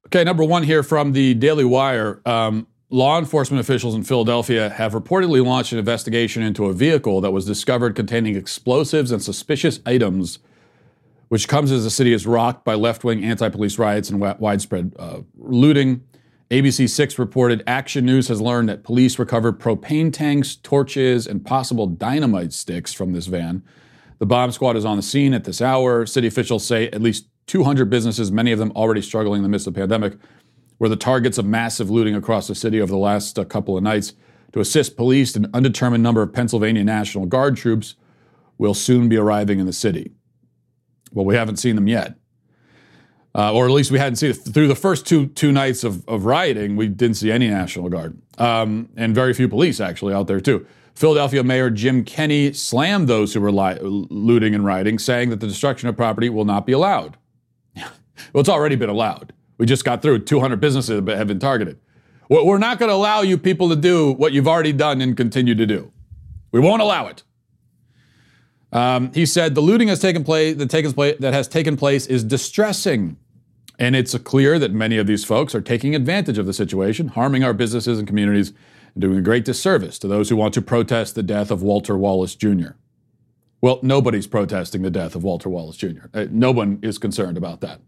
Okay, 0.06 0.24
number 0.24 0.42
one 0.42 0.62
here 0.62 0.82
from 0.82 1.12
the 1.12 1.34
Daily 1.34 1.64
Wire. 1.64 2.22
Um, 2.24 2.66
Law 2.90 3.18
enforcement 3.18 3.60
officials 3.60 3.94
in 3.94 4.02
Philadelphia 4.02 4.70
have 4.70 4.94
reportedly 4.94 5.44
launched 5.44 5.72
an 5.72 5.78
investigation 5.78 6.42
into 6.42 6.66
a 6.66 6.72
vehicle 6.72 7.20
that 7.20 7.32
was 7.32 7.44
discovered 7.44 7.94
containing 7.94 8.34
explosives 8.34 9.10
and 9.10 9.22
suspicious 9.22 9.80
items, 9.84 10.38
which 11.28 11.48
comes 11.48 11.70
as 11.70 11.84
the 11.84 11.90
city 11.90 12.14
is 12.14 12.26
rocked 12.26 12.64
by 12.64 12.74
left 12.74 13.04
wing 13.04 13.22
anti 13.22 13.50
police 13.50 13.78
riots 13.78 14.08
and 14.08 14.18
widespread 14.40 14.94
uh, 14.98 15.20
looting. 15.36 16.02
ABC 16.50 16.88
6 16.88 17.18
reported 17.18 17.62
Action 17.66 18.06
News 18.06 18.28
has 18.28 18.40
learned 18.40 18.70
that 18.70 18.84
police 18.84 19.18
recovered 19.18 19.60
propane 19.60 20.10
tanks, 20.10 20.56
torches, 20.56 21.26
and 21.26 21.44
possible 21.44 21.86
dynamite 21.86 22.54
sticks 22.54 22.94
from 22.94 23.12
this 23.12 23.26
van. 23.26 23.62
The 24.18 24.24
bomb 24.24 24.50
squad 24.50 24.78
is 24.78 24.86
on 24.86 24.96
the 24.96 25.02
scene 25.02 25.34
at 25.34 25.44
this 25.44 25.60
hour. 25.60 26.06
City 26.06 26.26
officials 26.26 26.64
say 26.64 26.86
at 26.86 27.02
least 27.02 27.26
200 27.48 27.90
businesses, 27.90 28.32
many 28.32 28.50
of 28.50 28.58
them 28.58 28.72
already 28.74 29.02
struggling 29.02 29.40
in 29.40 29.42
the 29.42 29.48
midst 29.50 29.66
of 29.66 29.74
the 29.74 29.80
pandemic, 29.80 30.14
were 30.78 30.88
the 30.88 30.96
targets 30.96 31.38
of 31.38 31.44
massive 31.44 31.90
looting 31.90 32.14
across 32.14 32.46
the 32.48 32.54
city 32.54 32.80
over 32.80 32.90
the 32.90 32.98
last 32.98 33.38
uh, 33.38 33.44
couple 33.44 33.76
of 33.76 33.82
nights. 33.82 34.12
To 34.52 34.60
assist 34.60 34.96
police, 34.96 35.36
an 35.36 35.50
undetermined 35.52 36.02
number 36.02 36.22
of 36.22 36.32
Pennsylvania 36.32 36.84
National 36.84 37.26
Guard 37.26 37.56
troops 37.56 37.96
will 38.56 38.74
soon 38.74 39.08
be 39.08 39.16
arriving 39.16 39.60
in 39.60 39.66
the 39.66 39.72
city. 39.72 40.12
Well, 41.12 41.24
we 41.24 41.34
haven't 41.34 41.56
seen 41.56 41.74
them 41.74 41.88
yet. 41.88 42.14
Uh, 43.34 43.52
or 43.52 43.66
at 43.66 43.72
least 43.72 43.90
we 43.90 43.98
hadn't 43.98 44.16
seen 44.16 44.30
it. 44.30 44.34
Through 44.34 44.68
the 44.68 44.74
first 44.74 45.06
two, 45.06 45.26
two 45.28 45.52
nights 45.52 45.84
of, 45.84 46.06
of 46.08 46.24
rioting, 46.24 46.76
we 46.76 46.88
didn't 46.88 47.16
see 47.16 47.30
any 47.30 47.48
National 47.48 47.88
Guard. 47.88 48.20
Um, 48.38 48.88
and 48.96 49.14
very 49.14 49.34
few 49.34 49.48
police 49.48 49.80
actually 49.80 50.14
out 50.14 50.26
there, 50.26 50.40
too. 50.40 50.66
Philadelphia 50.94 51.44
Mayor 51.44 51.70
Jim 51.70 52.04
Kenney 52.04 52.52
slammed 52.52 53.06
those 53.06 53.32
who 53.32 53.40
were 53.40 53.52
li- 53.52 53.78
looting 53.80 54.54
and 54.54 54.64
rioting, 54.64 54.98
saying 54.98 55.30
that 55.30 55.38
the 55.38 55.46
destruction 55.46 55.88
of 55.88 55.96
property 55.96 56.28
will 56.28 56.44
not 56.44 56.66
be 56.66 56.72
allowed. 56.72 57.16
well, 57.76 57.90
it's 58.34 58.48
already 58.48 58.74
been 58.74 58.90
allowed. 58.90 59.32
We 59.58 59.66
just 59.66 59.84
got 59.84 60.02
through 60.02 60.20
200 60.20 60.60
businesses 60.60 61.02
that 61.04 61.16
have 61.16 61.26
been 61.26 61.40
targeted. 61.40 61.78
We're 62.28 62.58
not 62.58 62.78
going 62.78 62.90
to 62.90 62.94
allow 62.94 63.22
you 63.22 63.38
people 63.38 63.68
to 63.70 63.76
do 63.76 64.12
what 64.12 64.32
you've 64.32 64.48
already 64.48 64.72
done 64.72 65.00
and 65.00 65.16
continue 65.16 65.54
to 65.54 65.66
do. 65.66 65.92
We 66.52 66.60
won't 66.60 66.82
allow 66.82 67.06
it. 67.06 67.22
Um, 68.70 69.12
he 69.14 69.24
said 69.24 69.54
the 69.54 69.62
looting 69.62 69.88
has 69.88 69.98
taken 69.98 70.24
place 70.24 70.56
that, 70.56 70.68
taken 70.68 70.92
place 70.92 71.16
that 71.20 71.32
has 71.32 71.48
taken 71.48 71.76
place 71.76 72.06
is 72.06 72.22
distressing. 72.22 73.16
And 73.78 73.96
it's 73.96 74.16
clear 74.18 74.58
that 74.58 74.72
many 74.72 74.98
of 74.98 75.06
these 75.06 75.24
folks 75.24 75.54
are 75.54 75.60
taking 75.60 75.94
advantage 75.94 76.36
of 76.36 76.46
the 76.46 76.52
situation, 76.52 77.08
harming 77.08 77.44
our 77.44 77.54
businesses 77.54 77.98
and 77.98 78.06
communities, 78.06 78.52
and 78.94 79.00
doing 79.00 79.18
a 79.18 79.22
great 79.22 79.44
disservice 79.44 79.98
to 80.00 80.08
those 80.08 80.28
who 80.28 80.36
want 80.36 80.52
to 80.54 80.62
protest 80.62 81.14
the 81.14 81.22
death 81.22 81.50
of 81.50 81.62
Walter 81.62 81.96
Wallace 81.96 82.34
Jr. 82.34 82.72
Well, 83.60 83.78
nobody's 83.82 84.26
protesting 84.26 84.82
the 84.82 84.90
death 84.90 85.14
of 85.14 85.24
Walter 85.24 85.48
Wallace 85.48 85.76
Jr. 85.76 86.06
Uh, 86.12 86.26
no 86.30 86.50
one 86.50 86.78
is 86.82 86.98
concerned 86.98 87.36
about 87.36 87.60
that. 87.60 87.80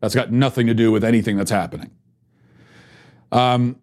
That's 0.00 0.14
got 0.14 0.30
nothing 0.32 0.66
to 0.66 0.74
do 0.74 0.92
with 0.92 1.04
anything 1.04 1.36
that's 1.36 1.50
happening. 1.50 1.90
Um, 3.32 3.80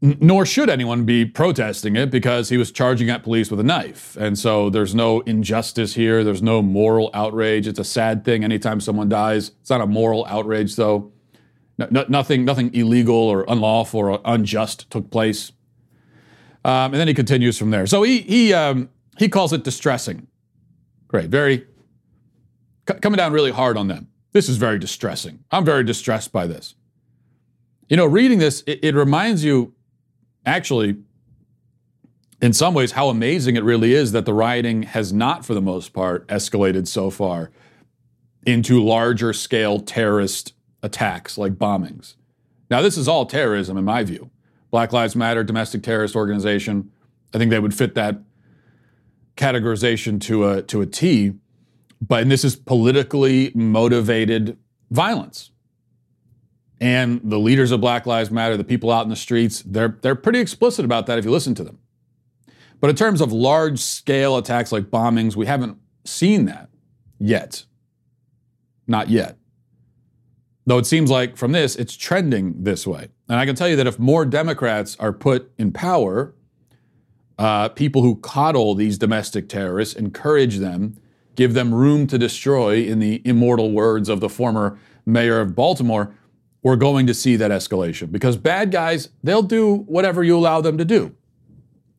nor 0.00 0.44
should 0.44 0.68
anyone 0.68 1.04
be 1.04 1.24
protesting 1.24 1.96
it 1.96 2.10
because 2.10 2.48
he 2.48 2.56
was 2.56 2.70
charging 2.70 3.08
at 3.10 3.22
police 3.22 3.50
with 3.50 3.58
a 3.58 3.64
knife. 3.64 4.16
And 4.16 4.38
so 4.38 4.68
there's 4.70 4.94
no 4.94 5.20
injustice 5.20 5.94
here. 5.94 6.22
There's 6.22 6.42
no 6.42 6.60
moral 6.62 7.10
outrage. 7.14 7.66
It's 7.66 7.78
a 7.78 7.84
sad 7.84 8.24
thing 8.24 8.44
anytime 8.44 8.80
someone 8.80 9.08
dies. 9.08 9.52
It's 9.60 9.70
not 9.70 9.80
a 9.80 9.86
moral 9.86 10.26
outrage, 10.26 10.76
though. 10.76 11.12
No, 11.78 11.88
no, 11.90 12.04
nothing, 12.08 12.44
nothing 12.44 12.74
illegal 12.74 13.16
or 13.16 13.44
unlawful 13.48 14.00
or 14.00 14.20
unjust 14.24 14.90
took 14.90 15.10
place. 15.10 15.52
Um, 16.64 16.92
and 16.92 16.94
then 16.94 17.08
he 17.08 17.14
continues 17.14 17.58
from 17.58 17.70
there. 17.70 17.86
So 17.86 18.02
he, 18.02 18.20
he, 18.20 18.52
um, 18.52 18.90
he 19.18 19.28
calls 19.28 19.52
it 19.52 19.64
distressing. 19.64 20.26
Great. 21.08 21.30
Very 21.30 21.66
c- 22.88 22.98
coming 23.00 23.16
down 23.16 23.32
really 23.32 23.52
hard 23.52 23.76
on 23.76 23.88
them. 23.88 24.08
This 24.36 24.50
is 24.50 24.58
very 24.58 24.78
distressing. 24.78 25.42
I'm 25.50 25.64
very 25.64 25.82
distressed 25.82 26.30
by 26.30 26.46
this. 26.46 26.74
You 27.88 27.96
know, 27.96 28.04
reading 28.04 28.38
this, 28.38 28.62
it, 28.66 28.80
it 28.82 28.94
reminds 28.94 29.42
you 29.42 29.72
actually, 30.44 30.98
in 32.42 32.52
some 32.52 32.74
ways, 32.74 32.92
how 32.92 33.08
amazing 33.08 33.56
it 33.56 33.64
really 33.64 33.94
is 33.94 34.12
that 34.12 34.26
the 34.26 34.34
rioting 34.34 34.82
has 34.82 35.10
not, 35.10 35.46
for 35.46 35.54
the 35.54 35.62
most 35.62 35.94
part, 35.94 36.28
escalated 36.28 36.86
so 36.86 37.08
far 37.08 37.50
into 38.44 38.84
larger 38.84 39.32
scale 39.32 39.80
terrorist 39.80 40.52
attacks 40.82 41.38
like 41.38 41.54
bombings. 41.54 42.16
Now, 42.70 42.82
this 42.82 42.98
is 42.98 43.08
all 43.08 43.24
terrorism 43.24 43.78
in 43.78 43.86
my 43.86 44.04
view. 44.04 44.28
Black 44.70 44.92
Lives 44.92 45.16
Matter, 45.16 45.44
domestic 45.44 45.82
terrorist 45.82 46.14
organization. 46.14 46.92
I 47.32 47.38
think 47.38 47.50
they 47.50 47.58
would 47.58 47.72
fit 47.72 47.94
that 47.94 48.18
categorization 49.38 50.20
to 50.20 50.46
a 50.46 50.62
to 50.64 50.82
a 50.82 50.86
T. 50.86 51.36
But 52.00 52.22
and 52.22 52.30
this 52.30 52.44
is 52.44 52.56
politically 52.56 53.52
motivated 53.54 54.58
violence. 54.90 55.50
And 56.80 57.20
the 57.24 57.38
leaders 57.38 57.70
of 57.70 57.80
Black 57.80 58.04
Lives 58.04 58.30
Matter, 58.30 58.56
the 58.56 58.64
people 58.64 58.90
out 58.90 59.04
in 59.04 59.08
the 59.08 59.16
streets, 59.16 59.62
they're, 59.62 59.98
they're 60.02 60.14
pretty 60.14 60.40
explicit 60.40 60.84
about 60.84 61.06
that 61.06 61.18
if 61.18 61.24
you 61.24 61.30
listen 61.30 61.54
to 61.54 61.64
them. 61.64 61.78
But 62.80 62.90
in 62.90 62.96
terms 62.96 63.20
of 63.22 63.32
large 63.32 63.78
scale 63.78 64.36
attacks 64.36 64.72
like 64.72 64.84
bombings, 64.84 65.36
we 65.36 65.46
haven't 65.46 65.78
seen 66.04 66.44
that 66.44 66.68
yet. 67.18 67.64
Not 68.86 69.08
yet. 69.08 69.38
Though 70.66 70.78
it 70.78 70.86
seems 70.86 71.10
like 71.10 71.36
from 71.36 71.52
this, 71.52 71.76
it's 71.76 71.96
trending 71.96 72.64
this 72.64 72.86
way. 72.86 73.08
And 73.28 73.38
I 73.38 73.46
can 73.46 73.54
tell 73.54 73.68
you 73.68 73.76
that 73.76 73.86
if 73.86 73.98
more 73.98 74.26
Democrats 74.26 74.96
are 75.00 75.12
put 75.12 75.50
in 75.58 75.72
power, 75.72 76.34
uh, 77.38 77.68
people 77.70 78.02
who 78.02 78.16
coddle 78.16 78.74
these 78.74 78.98
domestic 78.98 79.48
terrorists, 79.48 79.94
encourage 79.94 80.58
them, 80.58 80.98
give 81.36 81.54
them 81.54 81.72
room 81.72 82.06
to 82.08 82.18
destroy, 82.18 82.82
in 82.82 82.98
the 82.98 83.22
immortal 83.24 83.70
words 83.70 84.08
of 84.08 84.20
the 84.20 84.28
former 84.28 84.78
mayor 85.04 85.40
of 85.40 85.54
Baltimore, 85.54 86.14
we're 86.62 86.76
going 86.76 87.06
to 87.06 87.14
see 87.14 87.36
that 87.36 87.52
escalation 87.52 88.10
because 88.10 88.36
bad 88.36 88.72
guys, 88.72 89.10
they'll 89.22 89.42
do 89.42 89.76
whatever 89.86 90.24
you 90.24 90.36
allow 90.36 90.60
them 90.60 90.76
to 90.78 90.84
do. 90.84 91.14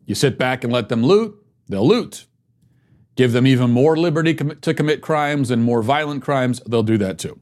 You 0.06 0.16
sit 0.16 0.38
back 0.38 0.64
and 0.64 0.74
let 0.74 0.90
them 0.90 1.04
loot, 1.04 1.42
they'll 1.70 1.88
loot. 1.88 2.26
Give 3.16 3.32
them 3.32 3.48
even 3.48 3.72
more 3.72 3.96
liberty 3.96 4.34
to 4.34 4.74
commit 4.74 5.02
crimes 5.02 5.50
and 5.50 5.64
more 5.64 5.82
violent 5.82 6.22
crimes, 6.22 6.62
they'll 6.68 6.84
do 6.84 6.98
that 6.98 7.18
too. 7.18 7.40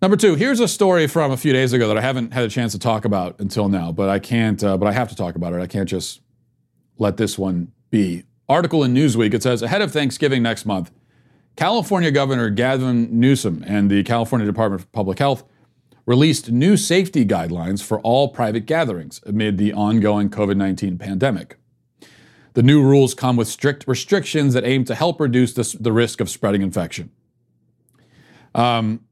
Number 0.00 0.16
two, 0.16 0.36
here's 0.36 0.60
a 0.60 0.68
story 0.68 1.08
from 1.08 1.32
a 1.32 1.36
few 1.36 1.52
days 1.52 1.72
ago 1.72 1.88
that 1.88 1.98
I 1.98 2.00
haven't 2.00 2.32
had 2.32 2.44
a 2.44 2.48
chance 2.48 2.72
to 2.72 2.78
talk 2.78 3.04
about 3.04 3.40
until 3.40 3.68
now, 3.68 3.90
but 3.90 4.08
I 4.08 4.20
can't, 4.20 4.62
uh, 4.62 4.76
but 4.76 4.86
I 4.86 4.92
have 4.92 5.08
to 5.08 5.16
talk 5.16 5.34
about 5.34 5.54
it. 5.54 5.60
I 5.60 5.66
can't 5.66 5.88
just 5.88 6.20
let 6.98 7.16
this 7.16 7.36
one 7.36 7.72
be. 7.90 8.24
Article 8.48 8.82
in 8.82 8.94
Newsweek, 8.94 9.34
it 9.34 9.42
says 9.42 9.62
ahead 9.62 9.82
of 9.82 9.92
Thanksgiving 9.92 10.42
next 10.42 10.64
month, 10.64 10.90
California 11.56 12.10
Governor 12.10 12.50
Gavin 12.50 13.20
Newsom 13.20 13.64
and 13.66 13.90
the 13.90 14.02
California 14.04 14.46
Department 14.46 14.82
of 14.82 14.92
Public 14.92 15.18
Health 15.18 15.44
released 16.06 16.50
new 16.50 16.76
safety 16.76 17.26
guidelines 17.26 17.82
for 17.82 18.00
all 18.00 18.28
private 18.28 18.64
gatherings 18.64 19.20
amid 19.26 19.58
the 19.58 19.72
ongoing 19.74 20.30
COVID 20.30 20.56
19 20.56 20.96
pandemic. 20.96 21.56
The 22.54 22.62
new 22.62 22.82
rules 22.82 23.12
come 23.12 23.36
with 23.36 23.46
strict 23.46 23.86
restrictions 23.86 24.54
that 24.54 24.64
aim 24.64 24.84
to 24.86 24.94
help 24.94 25.20
reduce 25.20 25.52
the 25.74 25.92
risk 25.92 26.20
of 26.20 26.30
spreading 26.30 26.62
infection. 26.62 27.10
Um, 28.54 29.04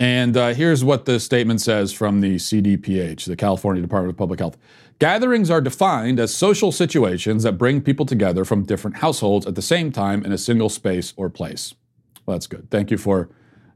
and 0.00 0.36
uh, 0.36 0.54
here's 0.54 0.82
what 0.82 1.04
the 1.04 1.20
statement 1.20 1.60
says 1.60 1.92
from 1.92 2.20
the 2.20 2.36
CDPH, 2.36 3.26
the 3.26 3.36
California 3.36 3.82
Department 3.82 4.14
of 4.14 4.18
Public 4.18 4.40
Health. 4.40 4.56
Gatherings 5.00 5.50
are 5.50 5.62
defined 5.62 6.20
as 6.20 6.34
social 6.34 6.70
situations 6.70 7.42
that 7.42 7.56
bring 7.56 7.80
people 7.80 8.04
together 8.04 8.44
from 8.44 8.66
different 8.66 8.98
households 8.98 9.46
at 9.46 9.54
the 9.54 9.62
same 9.62 9.90
time 9.90 10.22
in 10.26 10.30
a 10.30 10.36
single 10.36 10.68
space 10.68 11.14
or 11.16 11.30
place. 11.30 11.72
Well, 12.26 12.36
that's 12.36 12.46
good. 12.46 12.70
Thank 12.70 12.90
you 12.90 12.98
for 12.98 13.30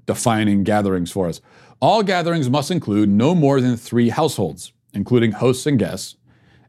defining 0.05 0.65
gatherings 0.65 1.11
for 1.11 1.27
us. 1.27 1.41
All 1.81 2.03
gatherings 2.03 2.51
must 2.51 2.71
include 2.71 3.09
no 3.09 3.35
more 3.35 3.63
than 3.63 3.79
three 3.79 4.11
households, 4.11 4.75
including 4.93 5.33
hosts 5.33 5.65
and 5.65 5.79
guests, 5.79 6.17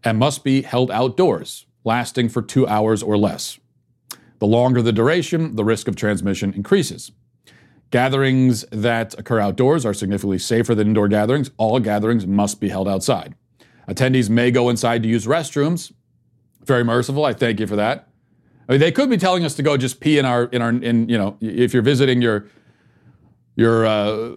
and 0.05 0.17
must 0.17 0.45
be 0.45 0.61
held 0.61 0.89
outdoors, 0.89 1.65
lasting 1.83 2.29
for 2.29 2.41
two 2.41 2.65
hours 2.65 3.03
or 3.03 3.17
less. 3.17 3.59
The 4.39 4.47
longer 4.47 4.81
the 4.81 4.93
duration, 4.93 5.57
the 5.57 5.65
risk 5.65 5.89
of 5.89 5.97
transmission 5.97 6.53
increases. 6.53 7.11
Gatherings 7.91 8.63
that 8.71 9.19
occur 9.19 9.41
outdoors 9.41 9.85
are 9.85 9.93
significantly 9.93 10.39
safer 10.39 10.73
than 10.73 10.87
indoor 10.87 11.09
gatherings. 11.09 11.51
All 11.57 11.81
gatherings 11.81 12.25
must 12.25 12.61
be 12.61 12.69
held 12.69 12.87
outside. 12.87 13.35
Attendees 13.87 14.29
may 14.29 14.51
go 14.51 14.69
inside 14.69 15.03
to 15.03 15.09
use 15.09 15.25
restrooms. 15.25 15.91
Very 16.63 16.83
merciful. 16.83 17.25
I 17.25 17.33
thank 17.33 17.59
you 17.59 17.67
for 17.67 17.75
that. 17.75 18.07
I 18.67 18.73
mean, 18.73 18.81
they 18.81 18.91
could 18.91 19.09
be 19.09 19.17
telling 19.17 19.45
us 19.45 19.53
to 19.55 19.63
go 19.63 19.77
just 19.77 19.99
pee 19.99 20.17
in 20.17 20.25
our 20.25 20.45
in 20.45 20.61
our 20.61 20.69
in 20.69 21.07
you 21.07 21.17
know 21.17 21.37
if 21.39 21.73
you're 21.73 21.83
visiting 21.83 22.21
your 22.21 22.47
your 23.55 23.85
uh, 23.85 24.31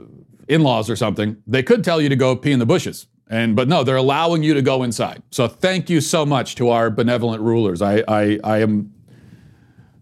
in-laws 0.48 0.88
or 0.88 0.96
something, 0.96 1.36
they 1.46 1.62
could 1.62 1.82
tell 1.82 2.00
you 2.00 2.08
to 2.08 2.16
go 2.16 2.36
pee 2.36 2.52
in 2.52 2.58
the 2.58 2.66
bushes. 2.66 3.06
And 3.30 3.56
but 3.56 3.68
no, 3.68 3.84
they're 3.84 3.96
allowing 3.96 4.42
you 4.42 4.54
to 4.54 4.62
go 4.62 4.82
inside. 4.82 5.22
So 5.30 5.48
thank 5.48 5.90
you 5.90 6.00
so 6.00 6.24
much 6.24 6.54
to 6.56 6.70
our 6.70 6.90
benevolent 6.90 7.42
rulers. 7.42 7.82
I 7.82 8.02
I, 8.08 8.38
I 8.42 8.58
am 8.58 8.92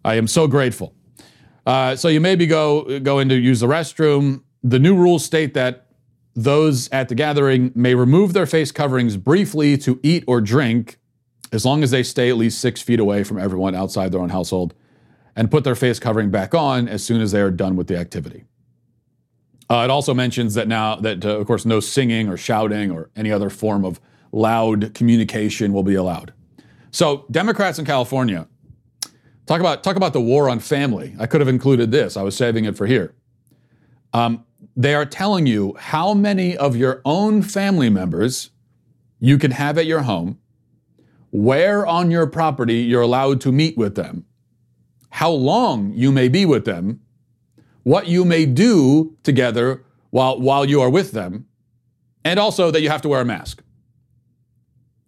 I 0.05 0.15
am 0.15 0.27
so 0.27 0.47
grateful. 0.47 0.95
Uh, 1.65 1.97
so 1.97 2.09
you 2.09 2.21
maybe 2.21 2.47
go 2.47 3.01
go 3.01 3.19
in 3.19 3.29
to 3.29 3.35
use 3.35 3.61
the 3.61 3.67
restroom. 3.67 4.43
The 4.63 4.79
new 4.79 4.97
rules 4.97 5.25
state 5.25 5.55
that 5.55 5.86
those 6.37 6.89
at 6.91 7.09
the 7.09 7.15
gathering 7.15 7.73
may 7.75 7.95
remove 7.95 8.35
their 8.35 8.47
face 8.47 8.71
coverings 8.71 9.17
briefly 9.17 9.79
to 9.79 9.99
eat 10.03 10.23
or 10.27 10.43
drink, 10.43 10.99
as 11.51 11.65
long 11.65 11.83
as 11.83 11.91
they 11.91 12.03
stay 12.03 12.29
at 12.29 12.37
least 12.37 12.61
six 12.61 12.83
feet 12.83 13.01
away 13.01 13.25
from 13.25 13.39
everyone 13.39 13.75
outside 13.75 14.13
their 14.13 14.21
own 14.21 14.29
household, 14.29 14.75
and 15.35 15.51
put 15.51 15.65
their 15.65 15.75
face 15.75 15.99
covering 15.99 16.31
back 16.31 16.55
on 16.55 16.89
as 16.89 17.03
soon 17.03 17.23
as 17.23 17.33
they 17.33 17.41
are 17.41 17.51
done 17.51 17.75
with 17.75 17.87
the 17.87 17.97
activity. 17.97 18.45
Uh, 19.69 19.83
it 19.83 19.91
also 19.91 20.15
mentions 20.15 20.55
that 20.55 20.69
now 20.69 20.97
that, 20.97 21.25
uh, 21.25 21.39
of 21.39 21.47
course, 21.47 21.65
no 21.65 21.81
singing 21.81 22.29
or 22.29 22.37
shouting 22.37 22.91
or 22.91 23.11
any 23.17 23.33
other 23.33 23.51
form 23.51 23.85
of 23.85 24.01
loud 24.31 24.95
communication 24.95 25.73
will 25.73 25.83
be 25.83 25.95
allowed. 25.95 26.33
So, 26.91 27.25
Democrats 27.31 27.79
in 27.79 27.85
California 27.85 28.47
talk 29.47 29.61
about 29.61 29.83
talk 29.83 29.97
about 29.97 30.13
the 30.13 30.21
war 30.21 30.49
on 30.49 30.61
family. 30.61 31.17
I 31.19 31.27
could 31.27 31.41
have 31.41 31.49
included 31.49 31.91
this. 31.91 32.17
I 32.17 32.23
was 32.23 32.37
saving 32.37 32.65
it 32.65 32.77
for 32.77 32.87
here. 32.87 33.15
Um, 34.13 34.46
they 34.77 34.95
are 34.95 35.07
telling 35.07 35.47
you 35.47 35.75
how 35.79 36.13
many 36.13 36.55
of 36.57 36.77
your 36.77 37.01
own 37.05 37.41
family 37.41 37.89
members 37.89 38.51
you 39.19 39.39
can 39.39 39.53
have 39.53 39.79
at 39.79 39.87
your 39.87 40.03
home, 40.03 40.39
where 41.31 41.87
on 41.87 42.11
your 42.11 42.27
property 42.27 42.77
you're 42.77 43.01
allowed 43.01 43.41
to 43.41 43.51
meet 43.51 43.77
with 43.79 43.95
them, 43.95 44.27
how 45.11 45.31
long 45.31 45.93
you 45.95 46.13
may 46.13 46.29
be 46.29 46.45
with 46.45 46.67
them, 46.67 47.01
what 47.85 48.07
you 48.07 48.25
may 48.25 48.45
do 48.45 49.17
together 49.23 49.83
while, 50.11 50.39
while 50.39 50.67
you 50.67 50.81
are 50.83 50.91
with 50.91 51.13
them, 51.13 51.47
and 52.25 52.39
also 52.39 52.71
that 52.71 52.83
you 52.83 52.91
have 52.91 53.01
to 53.01 53.09
wear 53.09 53.23
a 53.23 53.25
mask. 53.25 53.63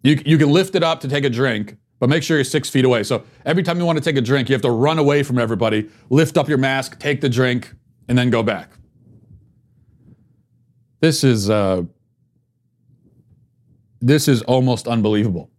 You, 0.01 0.19
you 0.25 0.37
can 0.37 0.49
lift 0.49 0.73
it 0.75 0.81
up 0.81 1.01
to 1.01 1.07
take 1.07 1.25
a 1.25 1.29
drink, 1.29 1.77
but 1.99 2.09
make 2.09 2.23
sure 2.23 2.37
you're 2.37 2.43
six 2.43 2.69
feet 2.69 2.85
away. 2.85 3.03
So 3.03 3.23
every 3.45 3.61
time 3.61 3.77
you 3.77 3.85
want 3.85 3.97
to 3.97 4.03
take 4.03 4.15
a 4.15 4.21
drink, 4.21 4.49
you 4.49 4.53
have 4.53 4.61
to 4.63 4.71
run 4.71 4.97
away 4.97 5.21
from 5.21 5.37
everybody, 5.37 5.89
lift 6.09 6.37
up 6.37 6.47
your 6.47 6.57
mask, 6.57 6.97
take 6.97 7.21
the 7.21 7.29
drink, 7.29 7.73
and 8.07 8.17
then 8.17 8.29
go 8.29 8.41
back. 8.41 8.71
This 10.99 11.23
is 11.23 11.49
uh, 11.49 11.83
this 14.01 14.27
is 14.27 14.41
almost 14.43 14.87
unbelievable. 14.87 15.49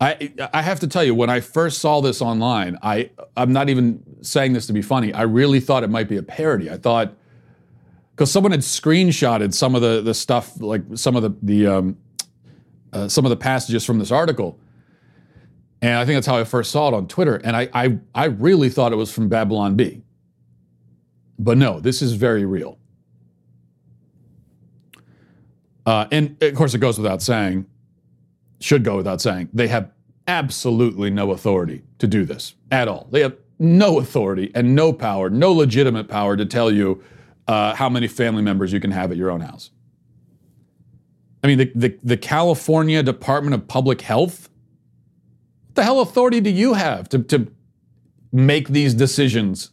I 0.00 0.32
I 0.52 0.62
have 0.62 0.80
to 0.80 0.86
tell 0.86 1.04
you, 1.04 1.14
when 1.14 1.30
I 1.30 1.40
first 1.40 1.78
saw 1.78 2.00
this 2.00 2.22
online, 2.22 2.78
I 2.82 3.10
I'm 3.36 3.52
not 3.52 3.68
even 3.68 4.02
saying 4.22 4.52
this 4.54 4.66
to 4.68 4.72
be 4.72 4.82
funny. 4.82 5.12
I 5.12 5.22
really 5.22 5.60
thought 5.60 5.84
it 5.84 5.90
might 5.90 6.08
be 6.08 6.16
a 6.16 6.22
parody. 6.22 6.70
I 6.70 6.76
thought 6.76 7.14
because 8.12 8.30
someone 8.30 8.52
had 8.52 8.60
screenshotted 8.60 9.52
some 9.54 9.74
of 9.74 9.82
the 9.82 10.00
the 10.00 10.14
stuff, 10.14 10.60
like 10.60 10.82
some 10.94 11.16
of 11.16 11.22
the 11.22 11.34
the 11.42 11.66
um, 11.66 11.98
uh, 12.92 13.08
some 13.08 13.24
of 13.24 13.30
the 13.30 13.36
passages 13.36 13.84
from 13.84 13.98
this 13.98 14.10
article. 14.10 14.58
And 15.82 15.94
I 15.94 16.04
think 16.04 16.16
that's 16.16 16.26
how 16.26 16.36
I 16.36 16.44
first 16.44 16.70
saw 16.70 16.88
it 16.88 16.94
on 16.94 17.08
Twitter. 17.08 17.36
And 17.36 17.56
I, 17.56 17.68
I, 17.72 17.98
I 18.14 18.24
really 18.26 18.68
thought 18.68 18.92
it 18.92 18.96
was 18.96 19.12
from 19.12 19.28
Babylon 19.28 19.76
Bee. 19.76 20.02
But 21.38 21.56
no, 21.56 21.80
this 21.80 22.02
is 22.02 22.12
very 22.12 22.44
real. 22.44 22.78
Uh, 25.90 26.06
and 26.12 26.40
of 26.40 26.54
course, 26.54 26.72
it 26.72 26.78
goes 26.78 26.98
without 26.98 27.20
saying, 27.20 27.66
should 28.60 28.84
go 28.84 28.96
without 28.96 29.20
saying, 29.20 29.48
they 29.52 29.66
have 29.66 29.90
absolutely 30.28 31.10
no 31.10 31.32
authority 31.32 31.82
to 31.98 32.06
do 32.06 32.24
this 32.24 32.54
at 32.70 32.86
all. 32.86 33.08
They 33.10 33.22
have 33.22 33.36
no 33.58 33.98
authority 33.98 34.52
and 34.54 34.76
no 34.76 34.92
power, 34.92 35.28
no 35.30 35.50
legitimate 35.50 36.06
power 36.06 36.36
to 36.36 36.46
tell 36.46 36.70
you 36.70 37.02
uh, 37.48 37.74
how 37.74 37.88
many 37.88 38.06
family 38.06 38.40
members 38.40 38.72
you 38.72 38.78
can 38.78 38.92
have 38.92 39.10
at 39.10 39.16
your 39.16 39.32
own 39.32 39.40
house. 39.40 39.72
I 41.42 41.48
mean, 41.48 41.58
the, 41.58 41.72
the, 41.74 41.98
the 42.04 42.16
California 42.16 43.02
Department 43.02 43.54
of 43.54 43.66
Public 43.66 44.02
Health 44.02 44.48
what 45.70 45.74
the 45.74 45.82
hell 45.82 46.00
authority 46.00 46.40
do 46.40 46.50
you 46.50 46.74
have 46.74 47.08
to, 47.08 47.18
to 47.18 47.50
make 48.30 48.68
these 48.68 48.94
decisions 48.94 49.72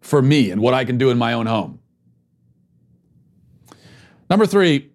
for 0.00 0.22
me 0.22 0.50
and 0.50 0.60
what 0.60 0.74
I 0.74 0.84
can 0.84 0.98
do 0.98 1.10
in 1.10 1.18
my 1.18 1.34
own 1.34 1.46
home? 1.46 1.78
Number 4.28 4.46
three, 4.46 4.91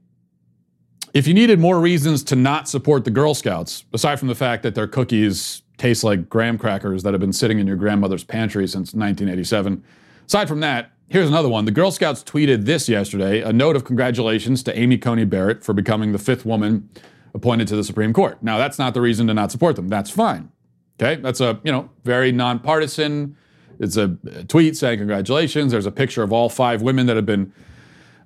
if 1.14 1.28
you 1.28 1.34
needed 1.34 1.60
more 1.60 1.80
reasons 1.80 2.24
to 2.24 2.36
not 2.36 2.68
support 2.68 3.06
the 3.06 3.12
Girl 3.12 3.34
Scouts, 3.34 3.86
aside 3.94 4.18
from 4.18 4.28
the 4.28 4.36
fact 4.36 4.64
that 4.64 4.76
their 4.76 4.88
cookies 4.88 5.62
taste 5.78 6.04
like 6.04 6.30
graham 6.30 6.58
crackers 6.58 7.04
that 7.04 7.14
have 7.14 7.22
been 7.22 7.34
sitting 7.34 7.60
in 7.60 7.68
your 7.68 7.76
grandmother's 7.76 8.24
pantry 8.24 8.68
since 8.68 8.94
1987, 8.94 9.84
aside 10.26 10.48
from 10.48 10.60
that, 10.60 10.92
here's 11.08 11.30
another 11.30 11.50
one. 11.50 11.66
The 11.66 11.72
Girl 11.72 11.92
Scouts 11.92 12.24
tweeted 12.24 12.66
this 12.66 12.90
yesterday 12.90 13.42
a 13.42 13.54
note 13.54 13.76
of 13.76 13.86
congratulations 13.86 14.64
to 14.64 14.78
Amy 14.78 14.98
Coney 14.98 15.26
Barrett 15.26 15.64
for 15.64 15.74
becoming 15.74 16.12
the 16.12 16.20
fifth 16.20 16.46
woman 16.46 16.90
appointed 17.34 17.68
to 17.70 17.76
the 17.76 17.84
Supreme 17.84 18.14
Court. 18.14 18.42
Now, 18.42 18.58
that's 18.58 18.80
not 18.80 18.94
the 18.94 19.02
reason 19.02 19.28
to 19.28 19.34
not 19.34 19.52
support 19.52 19.76
them. 19.76 19.88
That's 19.88 20.10
fine. 20.10 20.52
Okay, 21.00 21.22
that's 21.22 21.40
a 21.40 21.60
you 21.64 21.72
know 21.72 21.90
very 22.04 22.32
nonpartisan. 22.32 23.38
It's 23.80 23.98
a 23.98 24.18
tweet 24.48 24.76
saying 24.76 24.98
congratulations. 24.98 25.72
There's 25.72 25.86
a 25.86 25.92
picture 25.92 26.24
of 26.24 26.34
all 26.34 26.50
five 26.50 26.82
women 26.82 27.06
that 27.06 27.16
have 27.16 27.28
been 27.28 27.54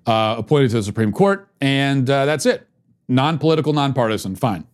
uh, 0.05 0.35
appointed 0.37 0.69
to 0.69 0.77
the 0.77 0.83
Supreme 0.83 1.11
Court, 1.11 1.49
and 1.59 2.09
uh, 2.09 2.25
that's 2.25 2.45
it. 2.45 2.65
Non-political, 3.11 3.73
nonpartisan, 3.73 4.35
fine. 4.35 4.65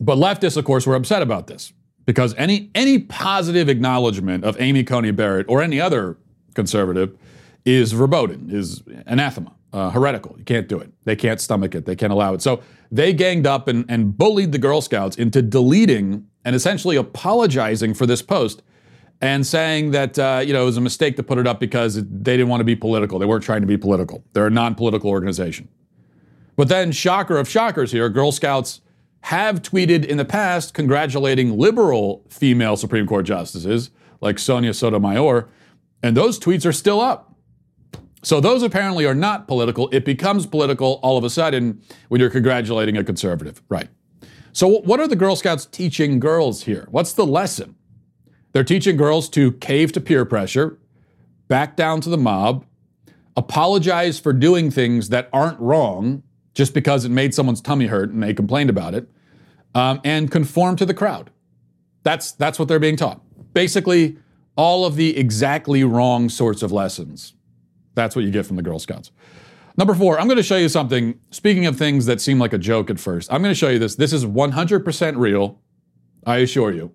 But 0.00 0.16
leftists, 0.16 0.56
of 0.56 0.64
course, 0.64 0.86
were 0.86 0.94
upset 0.94 1.20
about 1.20 1.48
this 1.48 1.72
because 2.06 2.34
any 2.36 2.70
any 2.74 2.98
positive 2.98 3.68
acknowledgement 3.68 4.42
of 4.44 4.58
Amy 4.58 4.84
Coney 4.84 5.10
Barrett 5.10 5.46
or 5.48 5.62
any 5.62 5.80
other 5.80 6.16
conservative 6.54 7.16
is 7.66 7.92
verboten, 7.92 8.48
is 8.50 8.82
anathema 9.04 9.52
uh, 9.74 9.90
heretical. 9.90 10.34
You 10.38 10.44
can't 10.44 10.66
do 10.66 10.78
it. 10.78 10.90
They 11.04 11.14
can't 11.14 11.40
stomach 11.40 11.74
it. 11.74 11.84
They 11.84 11.94
can't 11.94 12.12
allow 12.12 12.32
it. 12.32 12.40
So 12.40 12.62
they 12.90 13.12
ganged 13.12 13.46
up 13.46 13.68
and, 13.68 13.84
and 13.88 14.16
bullied 14.16 14.52
the 14.52 14.58
Girl 14.58 14.80
Scouts 14.80 15.16
into 15.16 15.42
deleting 15.42 16.26
and 16.46 16.56
essentially 16.56 16.96
apologizing 16.96 17.92
for 17.92 18.06
this 18.06 18.22
post 18.22 18.62
and 19.20 19.46
saying 19.46 19.90
that 19.90 20.18
uh, 20.18 20.42
you 20.42 20.54
know 20.54 20.62
it 20.62 20.66
was 20.66 20.78
a 20.78 20.80
mistake 20.80 21.16
to 21.16 21.22
put 21.22 21.36
it 21.36 21.46
up 21.46 21.60
because 21.60 21.96
they 21.96 22.36
didn't 22.38 22.48
want 22.48 22.60
to 22.60 22.64
be 22.64 22.76
political. 22.76 23.18
They 23.18 23.26
weren't 23.26 23.44
trying 23.44 23.60
to 23.60 23.66
be 23.66 23.76
political. 23.76 24.24
They're 24.32 24.46
a 24.46 24.50
non-political 24.50 25.10
organization. 25.10 25.68
But 26.60 26.68
then, 26.68 26.92
shocker 26.92 27.38
of 27.38 27.48
shockers 27.48 27.90
here, 27.90 28.10
Girl 28.10 28.32
Scouts 28.32 28.82
have 29.22 29.62
tweeted 29.62 30.04
in 30.04 30.18
the 30.18 30.26
past 30.26 30.74
congratulating 30.74 31.56
liberal 31.56 32.22
female 32.28 32.76
Supreme 32.76 33.06
Court 33.06 33.24
justices 33.24 33.90
like 34.20 34.38
Sonia 34.38 34.74
Sotomayor, 34.74 35.48
and 36.02 36.14
those 36.14 36.38
tweets 36.38 36.66
are 36.66 36.72
still 36.72 37.00
up. 37.00 37.34
So 38.22 38.42
those 38.42 38.62
apparently 38.62 39.06
are 39.06 39.14
not 39.14 39.48
political. 39.48 39.88
It 39.88 40.04
becomes 40.04 40.44
political 40.44 41.00
all 41.02 41.16
of 41.16 41.24
a 41.24 41.30
sudden 41.30 41.80
when 42.08 42.20
you're 42.20 42.28
congratulating 42.28 42.98
a 42.98 43.04
conservative. 43.04 43.62
Right. 43.70 43.88
So 44.52 44.68
what 44.68 45.00
are 45.00 45.08
the 45.08 45.16
Girl 45.16 45.36
Scouts 45.36 45.64
teaching 45.64 46.20
girls 46.20 46.64
here? 46.64 46.86
What's 46.90 47.14
the 47.14 47.24
lesson? 47.24 47.74
They're 48.52 48.64
teaching 48.64 48.98
girls 48.98 49.30
to 49.30 49.52
cave 49.52 49.92
to 49.92 50.00
peer 50.02 50.26
pressure, 50.26 50.78
back 51.48 51.74
down 51.74 52.02
to 52.02 52.10
the 52.10 52.18
mob, 52.18 52.66
apologize 53.34 54.20
for 54.20 54.34
doing 54.34 54.70
things 54.70 55.08
that 55.08 55.30
aren't 55.32 55.58
wrong 55.58 56.22
just 56.54 56.74
because 56.74 57.04
it 57.04 57.10
made 57.10 57.34
someone's 57.34 57.60
tummy 57.60 57.86
hurt 57.86 58.10
and 58.10 58.22
they 58.22 58.34
complained 58.34 58.70
about 58.70 58.94
it, 58.94 59.08
um, 59.74 60.00
and 60.04 60.30
conform 60.30 60.76
to 60.76 60.86
the 60.86 60.94
crowd. 60.94 61.30
That's, 62.02 62.32
that's 62.32 62.58
what 62.58 62.68
they're 62.68 62.78
being 62.78 62.96
taught. 62.96 63.20
Basically, 63.52 64.16
all 64.56 64.84
of 64.84 64.96
the 64.96 65.16
exactly 65.16 65.84
wrong 65.84 66.28
sorts 66.28 66.62
of 66.62 66.72
lessons 66.72 67.34
that's 67.94 68.16
what 68.16 68.24
you 68.24 68.30
get 68.30 68.46
from 68.46 68.56
the 68.56 68.62
Girl 68.62 68.78
Scouts. 68.78 69.10
Number 69.76 69.94
four, 69.94 70.18
I'm 70.18 70.26
going 70.26 70.36
to 70.36 70.42
show 70.42 70.56
you 70.56 70.68
something. 70.68 71.18
Speaking 71.30 71.66
of 71.66 71.76
things 71.76 72.06
that 72.06 72.20
seem 72.20 72.38
like 72.38 72.52
a 72.52 72.58
joke 72.58 72.90
at 72.90 72.98
first, 72.98 73.32
I'm 73.32 73.42
going 73.42 73.52
to 73.52 73.58
show 73.58 73.68
you 73.68 73.78
this. 73.78 73.94
This 73.94 74.12
is 74.12 74.24
100% 74.24 75.16
real, 75.16 75.60
I 76.26 76.38
assure 76.38 76.72
you. 76.72 76.92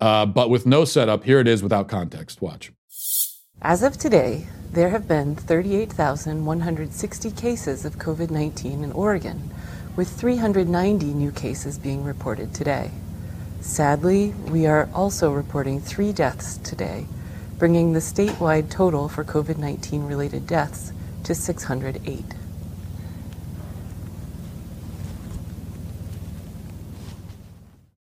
Uh, 0.00 0.26
but 0.26 0.50
with 0.50 0.66
no 0.66 0.84
setup, 0.84 1.24
here 1.24 1.40
it 1.40 1.48
is 1.48 1.62
without 1.62 1.88
context. 1.88 2.42
Watch. 2.42 2.72
As 3.62 3.82
of 3.82 3.96
today, 3.96 4.46
there 4.76 4.90
have 4.90 5.08
been 5.08 5.34
38,160 5.34 7.30
cases 7.30 7.86
of 7.86 7.96
COVID 7.96 8.30
19 8.30 8.84
in 8.84 8.92
Oregon, 8.92 9.50
with 9.96 10.10
390 10.10 11.14
new 11.14 11.32
cases 11.32 11.78
being 11.78 12.04
reported 12.04 12.52
today. 12.52 12.90
Sadly, 13.62 14.34
we 14.50 14.66
are 14.66 14.90
also 14.92 15.32
reporting 15.32 15.80
three 15.80 16.12
deaths 16.12 16.58
today 16.58 17.06
bringing 17.58 17.94
the 17.94 18.00
statewide 18.00 18.68
total 18.68 19.08
for 19.08 19.24
COVID 19.24 19.56
19 19.56 20.04
related 20.04 20.46
deaths 20.46 20.92
to 21.24 21.34
608. 21.34 22.22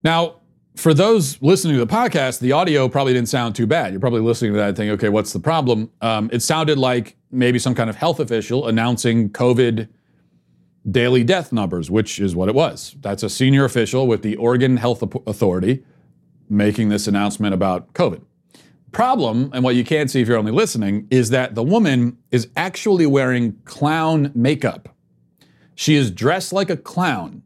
Now, 0.04 0.42
for 0.78 0.94
those 0.94 1.42
listening 1.42 1.74
to 1.74 1.84
the 1.84 1.92
podcast, 1.92 2.40
the 2.40 2.52
audio 2.52 2.88
probably 2.88 3.14
didn't 3.14 3.30
sound 3.30 3.56
too 3.56 3.66
bad. 3.66 3.92
You're 3.92 4.00
probably 4.00 4.22
listening 4.22 4.54
to 4.54 4.58
that 4.60 4.76
thinking, 4.76 4.92
okay, 4.92 5.10
what's 5.10 5.34
the 5.34 5.40
problem? 5.40 5.92
Um, 6.02 6.30
it 6.32 6.42
sounded 6.42 6.78
like 6.78 7.18
maybe 7.32 7.58
some 7.58 7.74
kind 7.74 7.90
of 7.90 7.96
health 7.96 8.20
official 8.20 8.68
announcing 8.68 9.30
COVID 9.30 9.90
daily 10.90 11.24
death 11.24 11.52
numbers, 11.52 11.90
which 11.90 12.20
is 12.20 12.36
what 12.36 12.48
it 12.48 12.56
was. 12.56 12.96
That's 13.02 13.24
a 13.24 13.30
senior 13.30 13.66
official 13.66 14.08
with 14.08 14.22
the 14.22 14.36
Oregon 14.36 14.78
Health 14.78 15.02
Authority 15.26 15.84
making 16.50 16.90
this 16.90 17.08
announcement 17.08 17.54
about 17.54 17.94
COVID. 17.94 18.22
Problem, 18.92 19.50
and 19.54 19.64
what 19.64 19.76
you 19.76 19.84
can't 19.84 20.10
see 20.10 20.22
if 20.22 20.28
you're 20.28 20.38
only 20.38 20.52
listening, 20.52 21.08
is 21.10 21.30
that 21.32 21.56
the 21.56 21.64
woman 21.64 22.18
is 22.32 22.48
actually 22.56 23.06
wearing 23.06 23.58
clown 23.66 24.32
makeup. 24.34 24.96
She 25.76 25.96
is 25.96 26.10
dressed 26.10 26.54
like 26.54 26.70
a 26.70 26.78
clown 26.78 27.44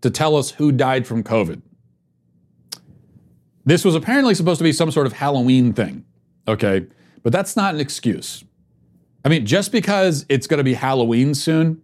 to 0.00 0.10
tell 0.10 0.34
us 0.34 0.50
who 0.52 0.72
died 0.72 1.06
from 1.06 1.22
COVID. 1.22 1.62
This 3.64 3.84
was 3.84 3.94
apparently 3.94 4.34
supposed 4.34 4.58
to 4.58 4.64
be 4.64 4.72
some 4.72 4.90
sort 4.90 5.06
of 5.06 5.12
Halloween 5.12 5.72
thing, 5.72 6.04
okay? 6.48 6.86
But 7.22 7.32
that's 7.32 7.56
not 7.56 7.74
an 7.74 7.80
excuse. 7.80 8.44
I 9.24 9.28
mean, 9.28 9.46
just 9.46 9.70
because 9.70 10.26
it's 10.28 10.46
going 10.46 10.58
to 10.58 10.64
be 10.64 10.74
Halloween 10.74 11.34
soon 11.34 11.82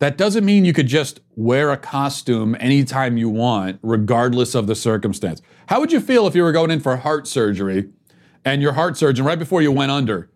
that 0.00 0.16
doesn't 0.16 0.44
mean 0.44 0.64
you 0.64 0.72
could 0.72 0.86
just 0.86 1.20
wear 1.34 1.70
a 1.70 1.76
costume 1.76 2.56
anytime 2.60 3.16
you 3.16 3.28
want, 3.28 3.80
regardless 3.82 4.54
of 4.54 4.66
the 4.66 4.74
circumstance. 4.74 5.42
How 5.68 5.80
would 5.80 5.90
you 5.92 6.00
feel 6.00 6.26
if 6.26 6.34
you 6.34 6.42
were 6.42 6.52
going 6.52 6.70
in 6.70 6.80
for 6.80 6.96
heart 6.96 7.26
surgery 7.26 7.88
and 8.44 8.62
your 8.62 8.72
heart 8.72 8.96
surgeon, 8.96 9.24
right 9.24 9.38
before 9.38 9.60
you 9.60 9.72
went 9.72 9.90
under 9.90 10.30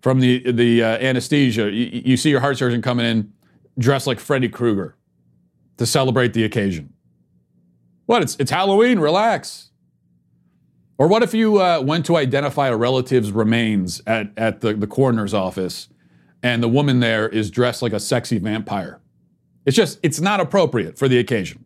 from 0.00 0.20
the, 0.20 0.52
the 0.52 0.82
uh, 0.82 0.98
anesthesia, 0.98 1.70
you, 1.70 2.02
you 2.04 2.16
see 2.16 2.30
your 2.30 2.40
heart 2.40 2.56
surgeon 2.56 2.82
coming 2.82 3.04
in 3.04 3.32
dressed 3.78 4.06
like 4.06 4.20
Freddy 4.20 4.48
Krueger 4.48 4.96
to 5.78 5.86
celebrate 5.86 6.32
the 6.32 6.44
occasion? 6.44 6.92
What? 8.10 8.22
It's, 8.22 8.36
it's 8.40 8.50
Halloween, 8.50 8.98
relax. 8.98 9.70
Or 10.98 11.06
what 11.06 11.22
if 11.22 11.32
you 11.32 11.60
uh, 11.60 11.80
went 11.80 12.04
to 12.06 12.16
identify 12.16 12.66
a 12.66 12.76
relative's 12.76 13.30
remains 13.30 14.02
at, 14.04 14.32
at 14.36 14.62
the, 14.62 14.74
the 14.74 14.88
coroner's 14.88 15.32
office 15.32 15.88
and 16.42 16.60
the 16.60 16.66
woman 16.66 16.98
there 16.98 17.28
is 17.28 17.52
dressed 17.52 17.82
like 17.82 17.92
a 17.92 18.00
sexy 18.00 18.38
vampire. 18.38 19.00
It's 19.64 19.76
just, 19.76 20.00
it's 20.02 20.20
not 20.20 20.40
appropriate 20.40 20.98
for 20.98 21.06
the 21.06 21.18
occasion. 21.18 21.64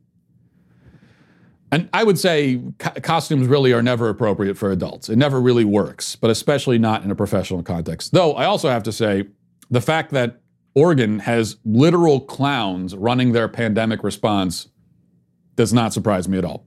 And 1.73 1.89
I 1.95 2.05
would 2.05 2.19
say 2.19 2.61
co- 2.79 3.01
costumes 3.01 3.47
really 3.47 3.73
are 3.73 3.83
never 3.83 4.11
appropriate 4.11 4.59
for 4.59 4.71
adults. 4.71 5.09
It 5.09 5.17
never 5.17 5.41
really 5.41 5.65
works, 5.65 6.15
but 6.15 6.29
especially 6.29 6.77
not 6.77 7.05
in 7.05 7.11
a 7.11 7.15
professional 7.15 7.63
context. 7.63 8.13
Though 8.13 8.35
I 8.35 8.45
also 8.45 8.69
have 8.69 8.83
to 8.83 8.93
say 8.93 9.25
the 9.71 9.81
fact 9.81 10.11
that 10.11 10.43
Oregon 10.75 11.21
has 11.21 11.57
literal 11.65 12.21
clowns 12.21 12.95
running 12.95 13.33
their 13.33 13.49
pandemic 13.49 14.05
response 14.05 14.69
does 15.57 15.73
not 15.73 15.93
surprise 15.93 16.29
me 16.29 16.39
at 16.39 16.45
all. 16.45 16.67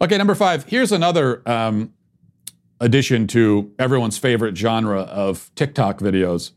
Okay, 0.00 0.16
number 0.16 0.34
five, 0.34 0.64
here's 0.64 0.92
another 0.92 1.42
um, 1.48 1.92
addition 2.80 3.26
to 3.28 3.72
everyone's 3.78 4.18
favorite 4.18 4.56
genre 4.56 5.00
of 5.00 5.50
TikTok 5.54 5.98
videos 5.98 6.52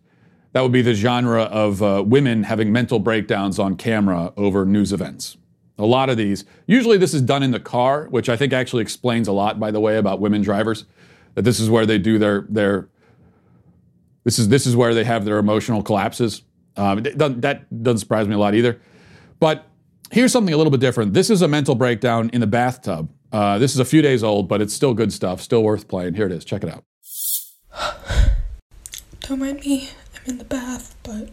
that 0.53 0.61
would 0.61 0.71
be 0.71 0.81
the 0.81 0.93
genre 0.93 1.43
of 1.43 1.81
uh, 1.81 2.03
women 2.05 2.43
having 2.43 2.71
mental 2.71 2.99
breakdowns 2.99 3.57
on 3.57 3.75
camera 3.75 4.33
over 4.35 4.65
news 4.65 4.91
events. 4.91 5.37
A 5.77 5.85
lot 5.85 6.09
of 6.09 6.17
these. 6.17 6.45
Usually, 6.67 6.97
this 6.97 7.13
is 7.13 7.21
done 7.21 7.41
in 7.41 7.51
the 7.51 7.59
car, 7.59 8.07
which 8.09 8.29
I 8.29 8.35
think 8.35 8.53
actually 8.53 8.81
explains 8.81 9.27
a 9.27 9.31
lot, 9.31 9.59
by 9.59 9.71
the 9.71 9.79
way, 9.79 9.97
about 9.97 10.19
women 10.19 10.41
drivers. 10.41 10.85
That 11.35 11.43
this 11.43 11.59
is 11.59 11.69
where 11.69 11.85
they 11.85 11.97
do 11.97 12.19
their 12.19 12.45
their. 12.49 12.89
This 14.23 14.37
is 14.37 14.49
this 14.49 14.67
is 14.67 14.75
where 14.75 14.93
they 14.93 15.05
have 15.05 15.25
their 15.25 15.39
emotional 15.39 15.81
collapses. 15.81 16.43
Um, 16.75 17.01
that 17.03 17.83
doesn't 17.83 17.99
surprise 17.99 18.27
me 18.27 18.35
a 18.35 18.37
lot 18.37 18.53
either. 18.53 18.79
But 19.39 19.65
here's 20.11 20.31
something 20.31 20.53
a 20.53 20.57
little 20.57 20.71
bit 20.71 20.79
different. 20.79 21.13
This 21.13 21.29
is 21.29 21.41
a 21.41 21.47
mental 21.47 21.75
breakdown 21.75 22.29
in 22.33 22.41
the 22.41 22.47
bathtub. 22.47 23.09
Uh, 23.31 23.57
this 23.57 23.73
is 23.73 23.79
a 23.79 23.85
few 23.85 24.01
days 24.01 24.23
old, 24.23 24.47
but 24.47 24.61
it's 24.61 24.73
still 24.73 24.93
good 24.93 25.13
stuff, 25.13 25.41
still 25.41 25.63
worth 25.63 25.87
playing. 25.87 26.15
Here 26.15 26.25
it 26.25 26.31
is. 26.31 26.43
Check 26.45 26.63
it 26.63 26.69
out. 26.69 26.83
Don't 29.21 29.39
mind 29.39 29.61
me. 29.61 29.89
I'm 30.15 30.31
in 30.31 30.37
the 30.37 30.43
bath, 30.43 30.95
but 31.03 31.29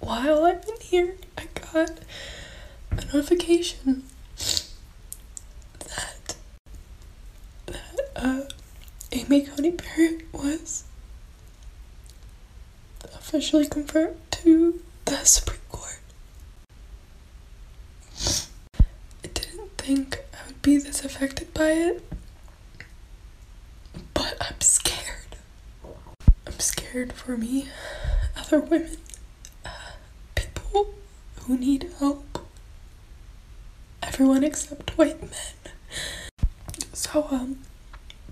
while 0.00 0.44
I'm 0.44 0.60
in 0.60 0.80
here, 0.80 1.16
I 1.36 1.46
got 1.72 2.00
a 2.90 3.04
notification 3.12 4.04
that 5.80 6.36
that 7.66 8.10
uh, 8.16 8.40
Amy 9.12 9.42
Coney 9.42 9.70
Barrett 9.72 10.32
was 10.32 10.84
officially 13.04 13.66
confirmed 13.66 14.16
to 14.30 14.80
the 15.04 15.16
Supreme 15.24 15.60
Court. 15.70 16.00
I 19.24 19.28
didn't 19.28 19.69
think 19.80 20.22
I 20.34 20.46
would 20.46 20.60
be 20.60 20.76
this 20.76 21.04
affected 21.04 21.54
by 21.54 21.70
it, 21.70 22.04
but 24.12 24.36
I'm 24.38 24.60
scared. 24.60 25.36
I'm 26.46 26.58
scared 26.58 27.14
for 27.14 27.38
me, 27.38 27.68
other 28.36 28.60
women, 28.60 28.98
uh, 29.64 29.70
people 30.34 30.94
who 31.42 31.56
need 31.56 31.90
help. 31.98 32.46
Everyone 34.02 34.44
except 34.44 34.98
white 34.98 35.20
men. 35.22 35.30
So, 36.92 37.26
um, 37.30 37.60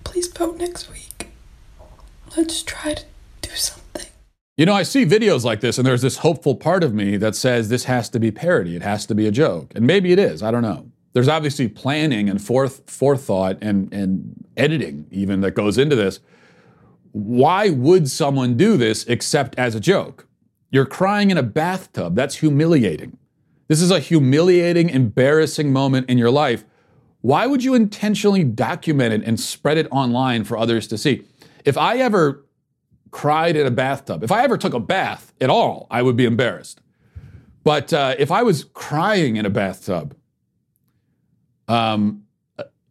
please 0.04 0.28
vote 0.28 0.58
next 0.58 0.90
week. 0.90 1.30
Let's 2.36 2.62
try 2.62 2.92
to 2.92 3.04
do 3.40 3.50
something. 3.54 4.06
You 4.58 4.66
know, 4.66 4.74
I 4.74 4.82
see 4.82 5.06
videos 5.06 5.44
like 5.44 5.60
this, 5.60 5.78
and 5.78 5.86
there's 5.86 6.02
this 6.02 6.18
hopeful 6.18 6.56
part 6.56 6.84
of 6.84 6.92
me 6.92 7.16
that 7.16 7.34
says 7.34 7.70
this 7.70 7.84
has 7.84 8.10
to 8.10 8.20
be 8.20 8.30
parody. 8.30 8.76
It 8.76 8.82
has 8.82 9.06
to 9.06 9.14
be 9.14 9.26
a 9.26 9.30
joke. 9.30 9.72
And 9.74 9.86
maybe 9.86 10.12
it 10.12 10.18
is. 10.18 10.42
I 10.42 10.50
don't 10.50 10.62
know. 10.62 10.87
There's 11.12 11.28
obviously 11.28 11.68
planning 11.68 12.28
and 12.28 12.40
forth, 12.40 12.88
forethought 12.88 13.58
and, 13.62 13.92
and 13.92 14.44
editing, 14.56 15.06
even, 15.10 15.40
that 15.40 15.52
goes 15.52 15.78
into 15.78 15.96
this. 15.96 16.20
Why 17.12 17.70
would 17.70 18.08
someone 18.08 18.56
do 18.56 18.76
this 18.76 19.04
except 19.04 19.58
as 19.58 19.74
a 19.74 19.80
joke? 19.80 20.26
You're 20.70 20.86
crying 20.86 21.30
in 21.30 21.38
a 21.38 21.42
bathtub. 21.42 22.14
That's 22.14 22.36
humiliating. 22.36 23.16
This 23.68 23.80
is 23.80 23.90
a 23.90 24.00
humiliating, 24.00 24.90
embarrassing 24.90 25.72
moment 25.72 26.08
in 26.10 26.18
your 26.18 26.30
life. 26.30 26.64
Why 27.20 27.46
would 27.46 27.64
you 27.64 27.74
intentionally 27.74 28.44
document 28.44 29.14
it 29.14 29.26
and 29.26 29.40
spread 29.40 29.78
it 29.78 29.88
online 29.90 30.44
for 30.44 30.56
others 30.56 30.86
to 30.88 30.98
see? 30.98 31.24
If 31.64 31.76
I 31.76 31.96
ever 31.98 32.44
cried 33.10 33.56
in 33.56 33.66
a 33.66 33.70
bathtub. 33.70 34.22
If 34.22 34.32
I 34.32 34.42
ever 34.42 34.56
took 34.56 34.74
a 34.74 34.80
bath 34.80 35.32
at 35.40 35.50
all, 35.50 35.86
I 35.90 36.02
would 36.02 36.16
be 36.16 36.24
embarrassed. 36.24 36.80
But 37.64 37.92
uh, 37.92 38.14
if 38.18 38.30
I 38.30 38.42
was 38.42 38.64
crying 38.64 39.36
in 39.36 39.46
a 39.46 39.50
bathtub, 39.50 40.16
um, 41.68 42.24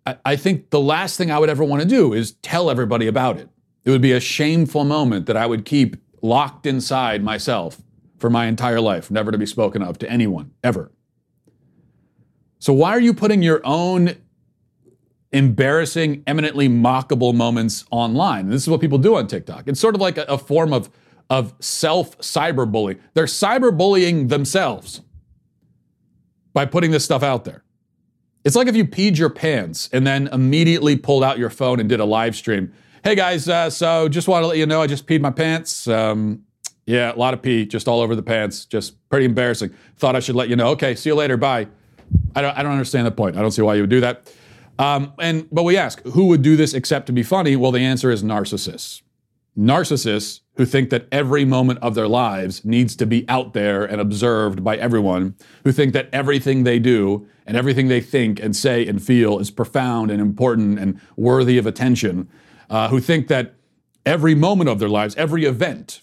I, 0.06 0.18
I 0.26 0.36
think 0.36 0.70
the 0.70 0.80
last 0.80 1.18
thing 1.18 1.32
I 1.32 1.40
would 1.40 1.50
ever 1.50 1.64
want 1.64 1.82
to 1.82 1.88
do 1.88 2.14
is 2.14 2.34
tell 2.42 2.70
everybody 2.70 3.08
about 3.08 3.38
it. 3.38 3.50
It 3.84 3.92
would 3.92 4.02
be 4.02 4.12
a 4.12 4.20
shameful 4.20 4.84
moment 4.84 5.26
that 5.26 5.38
I 5.38 5.46
would 5.46 5.66
keep 5.66 5.98
locked 6.22 6.66
inside 6.66 7.24
myself 7.24 7.82
for 8.18 8.30
my 8.30 8.46
entire 8.48 8.82
life, 8.82 9.12
never 9.12 9.32
to 9.32 9.38
be 9.38 9.46
spoken 9.46 9.82
of 9.82 9.98
to 10.00 10.10
anyone, 10.10 10.52
ever. 10.64 10.92
So, 12.60 12.74
why 12.74 12.92
are 12.92 13.00
you 13.00 13.14
putting 13.14 13.44
your 13.44 13.62
own 13.64 14.16
embarrassing, 15.32 16.24
eminently 16.26 16.70
mockable 16.70 17.34
moments 17.34 17.86
online. 17.92 18.46
And 18.46 18.52
this 18.52 18.64
is 18.64 18.70
what 18.70 18.82
people 18.82 18.98
do 18.98 19.16
on 19.16 19.28
TikTok. 19.28 19.68
It's 19.68 19.80
sort 19.80 19.96
of 19.96 20.02
like 20.02 20.18
a, 20.18 20.24
a 20.24 20.38
form 20.38 20.74
of, 20.74 20.90
of 21.30 21.54
self 21.60 22.18
cyberbullying. 22.20 23.00
They're 23.14 23.26
cyberbullying 23.26 24.30
themselves 24.30 25.02
by 26.54 26.66
putting 26.66 26.92
this 26.92 27.06
stuff 27.06 27.24
out 27.24 27.46
there. 27.46 27.64
It's 28.48 28.56
like 28.56 28.70
if 28.70 28.78
you 28.78 28.86
peed 28.86 29.18
your 29.18 29.30
pants 29.30 29.90
and 29.92 30.08
then 30.08 30.28
immediately 30.28 30.96
pulled 30.96 31.22
out 31.22 31.38
your 31.38 31.50
phone 31.50 31.82
and 31.82 31.90
did 31.90 32.00
a 32.00 32.06
live 32.06 32.34
stream. 32.34 32.72
Hey 33.04 33.14
guys, 33.14 33.50
uh, 33.50 33.70
so 33.70 34.08
just 34.08 34.30
want 34.30 34.44
to 34.44 34.48
let 34.48 34.58
you 34.58 34.66
know 34.66 34.82
I 34.82 34.88
just 34.88 35.06
peed 35.06 35.20
my 35.20 35.32
pants. 35.32 35.86
Um, 35.86 36.44
yeah, 36.86 37.14
a 37.14 37.18
lot 37.18 37.34
of 37.34 37.42
pee 37.42 37.66
just 37.66 37.90
all 37.90 38.00
over 38.00 38.16
the 38.16 38.24
pants. 38.24 38.64
Just 38.64 39.06
pretty 39.10 39.26
embarrassing. 39.26 39.72
Thought 39.98 40.16
I 40.16 40.22
should 40.22 40.38
let 40.38 40.48
you 40.48 40.56
know. 40.56 40.70
Okay, 40.70 40.96
see 40.96 41.10
you 41.10 41.16
later. 41.16 41.36
Bye. 41.36 41.68
I 42.38 42.42
don't, 42.42 42.58
I 42.58 42.64
don't 42.64 42.72
understand 42.72 43.06
the 43.06 43.12
point. 43.12 43.36
I 43.36 43.42
don't 43.42 43.52
see 43.52 43.64
why 43.64 43.76
you 43.76 43.82
would 43.82 43.90
do 43.90 44.00
that. 44.00 44.34
Um, 44.80 45.12
and 45.20 45.50
but 45.52 45.64
we 45.64 45.76
ask, 45.76 46.02
who 46.04 46.28
would 46.28 46.42
do 46.42 46.56
this 46.56 46.74
except 46.74 47.08
to 47.08 47.12
be 47.12 47.24
funny? 47.24 47.58
Well, 47.58 47.74
the 47.74 47.82
answer 47.82 48.12
is 48.12 48.24
narcissists. 48.24 49.02
Narcissists 49.58 50.42
who 50.56 50.66
think 50.66 50.90
that 50.90 51.08
every 51.12 51.46
moment 51.46 51.80
of 51.82 51.96
their 51.96 52.08
lives 52.08 52.64
needs 52.64 52.96
to 52.96 53.06
be 53.06 53.28
out 53.28 53.54
there 53.54 53.86
and 53.86 54.00
observed 54.00 54.64
by 54.64 54.78
everyone, 54.78 55.36
who 55.64 55.72
think 55.72 55.94
that 55.94 56.10
everything 56.14 56.64
they 56.64 56.80
do 56.80 57.28
and 57.46 57.58
everything 57.58 57.88
they 57.88 58.02
think 58.02 58.40
and 58.40 58.56
say 58.56 58.86
and 58.86 59.02
feel 59.02 59.40
is 59.40 59.50
profound 59.50 60.12
and 60.12 60.22
important 60.22 60.78
and 60.78 61.00
worthy 61.16 61.58
of 61.58 61.66
attention, 61.66 62.30
uh, 62.70 62.90
who 62.90 63.00
think 63.00 63.28
that 63.28 63.56
every 64.06 64.36
moment 64.36 64.70
of 64.70 64.80
their 64.80 64.90
lives, 64.90 65.16
every 65.16 65.46
event, 65.46 66.02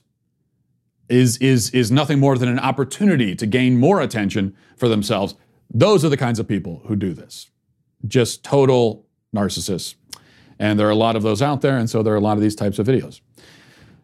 is, 1.09 1.37
is, 1.39 1.71
is 1.71 1.91
nothing 1.91 2.19
more 2.19 2.39
than 2.39 2.49
an 2.49 2.59
opportunity 2.59 3.35
to 3.37 3.47
gain 3.47 3.77
more 3.77 4.01
attention 4.01 4.57
for 4.77 4.89
themselves. 4.89 5.35
Those 5.73 6.05
are 6.05 6.09
the 6.09 6.17
kinds 6.17 6.39
of 6.39 6.49
people 6.49 6.83
who 6.87 6.97
do 6.97 7.13
this 7.13 7.51
just 8.07 8.45
total 8.45 9.07
narcissists. 9.35 9.95
And 10.59 10.79
there 10.79 10.87
are 10.87 10.91
a 10.91 10.97
lot 10.97 11.17
of 11.17 11.23
those 11.23 11.43
out 11.43 11.61
there, 11.61 11.77
and 11.77 11.89
so 11.89 12.03
there 12.03 12.13
are 12.13 12.17
a 12.17 12.21
lot 12.21 12.37
of 12.37 12.43
these 12.43 12.55
types 12.55 12.79
of 12.79 12.87
videos. 12.87 13.21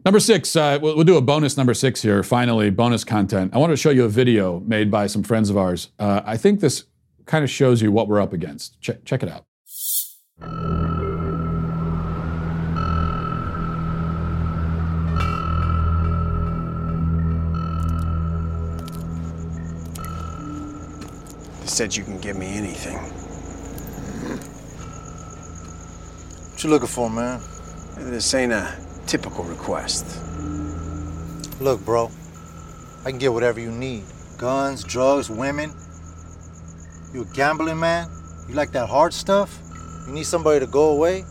Number 0.05 0.19
six, 0.19 0.57
uh, 0.57 0.79
we'll, 0.81 0.97
we'll, 0.97 1.05
do 1.05 1.19
a 1.19 1.21
bonus 1.21 1.59
number 1.59 1.75
six 1.75 2.01
here, 2.01 2.23
finally, 2.23 2.71
bonus 2.71 3.05
content. 3.05 3.55
I 3.55 3.59
want 3.59 3.71
to 3.71 3.77
show 3.77 3.91
you 3.91 4.05
a 4.05 4.09
video 4.09 4.61
made 4.61 4.91
by 4.91 5.07
some 5.07 5.23
friends 5.23 5.51
of 5.51 5.59
ours. 5.59 5.91
Uh, 5.99 6.23
I 6.25 6.39
think 6.39 6.61
this 6.61 6.85
kind 7.27 7.45
of 7.45 7.51
shows 7.51 7.83
you 7.83 7.93
what 7.93 8.09
we're 8.09 8.21
up 8.21 8.33
against. 8.33 8.81
Ch- 8.81 9.05
check 9.05 9.23
it 9.23 9.29
out. 9.29 9.45
They 21.61 21.67
said 21.67 21.95
you 21.95 22.05
can 22.05 22.19
give 22.19 22.37
me 22.37 22.47
anything. 22.57 23.20
What 26.61 26.65
you 26.65 26.71
looking 26.73 26.89
for, 26.89 27.09
man? 27.09 27.41
This 27.97 28.35
ain't 28.35 28.53
a 28.53 28.77
typical 29.07 29.45
request. 29.45 30.05
Look, 31.59 31.83
bro. 31.87 32.11
I 33.03 33.09
can 33.09 33.19
get 33.19 33.33
whatever 33.33 33.59
you 33.61 33.71
need. 33.71 34.05
Guns, 34.37 34.85
drugs, 34.85 35.31
women. 35.31 35.73
You 37.15 37.23
a 37.23 37.25
gambling 37.35 37.81
man? 37.81 38.11
You 38.47 38.57
like 38.57 38.73
that 38.73 38.91
hard 38.91 39.15
stuff? 39.15 39.59
You 40.07 40.13
need 40.13 40.25
somebody 40.25 40.61
to 40.61 40.67
go 40.67 40.91
away? 40.91 41.25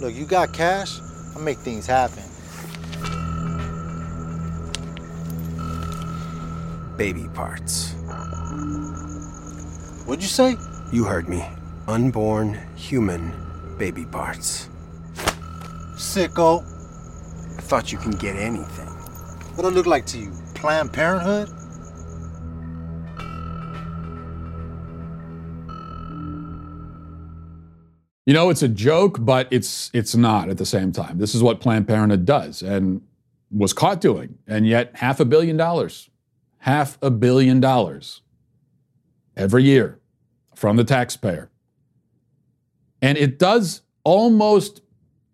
Look, 0.00 0.14
you 0.14 0.24
got 0.24 0.54
cash? 0.54 1.00
I 1.36 1.38
make 1.38 1.58
things 1.58 1.86
happen. 1.86 2.22
Baby 6.96 7.28
parts. 7.34 7.92
What'd 10.06 10.22
you 10.22 10.30
say? 10.30 10.56
You 10.90 11.04
heard 11.04 11.28
me. 11.28 11.46
Unborn 11.86 12.58
human 12.74 13.41
baby 13.82 14.04
parts. 14.04 14.68
Sicko. 15.96 16.62
I 17.58 17.62
thought 17.62 17.90
you 17.90 17.98
can 17.98 18.12
get 18.12 18.36
anything. 18.36 18.86
What 19.56 19.66
it 19.66 19.70
look 19.70 19.86
like 19.86 20.06
to 20.06 20.18
you? 20.18 20.30
Planned 20.54 20.92
Parenthood? 20.92 21.48
You 28.24 28.34
know, 28.34 28.50
it's 28.50 28.62
a 28.62 28.68
joke, 28.68 29.16
but 29.18 29.48
it's 29.50 29.90
it's 29.92 30.14
not 30.14 30.48
at 30.48 30.58
the 30.58 30.66
same 30.66 30.92
time. 30.92 31.18
This 31.18 31.34
is 31.34 31.42
what 31.42 31.58
Planned 31.58 31.88
Parenthood 31.88 32.24
does 32.24 32.62
and 32.62 33.02
was 33.50 33.72
caught 33.72 34.00
doing, 34.00 34.38
and 34.46 34.64
yet 34.64 34.92
half 34.94 35.18
a 35.18 35.24
billion 35.24 35.56
dollars, 35.56 36.08
half 36.58 36.98
a 37.02 37.10
billion 37.10 37.58
dollars 37.58 38.20
every 39.36 39.64
year 39.64 39.98
from 40.54 40.76
the 40.76 40.84
taxpayer. 40.84 41.51
And 43.02 43.18
it 43.18 43.38
does 43.38 43.82
almost 44.04 44.80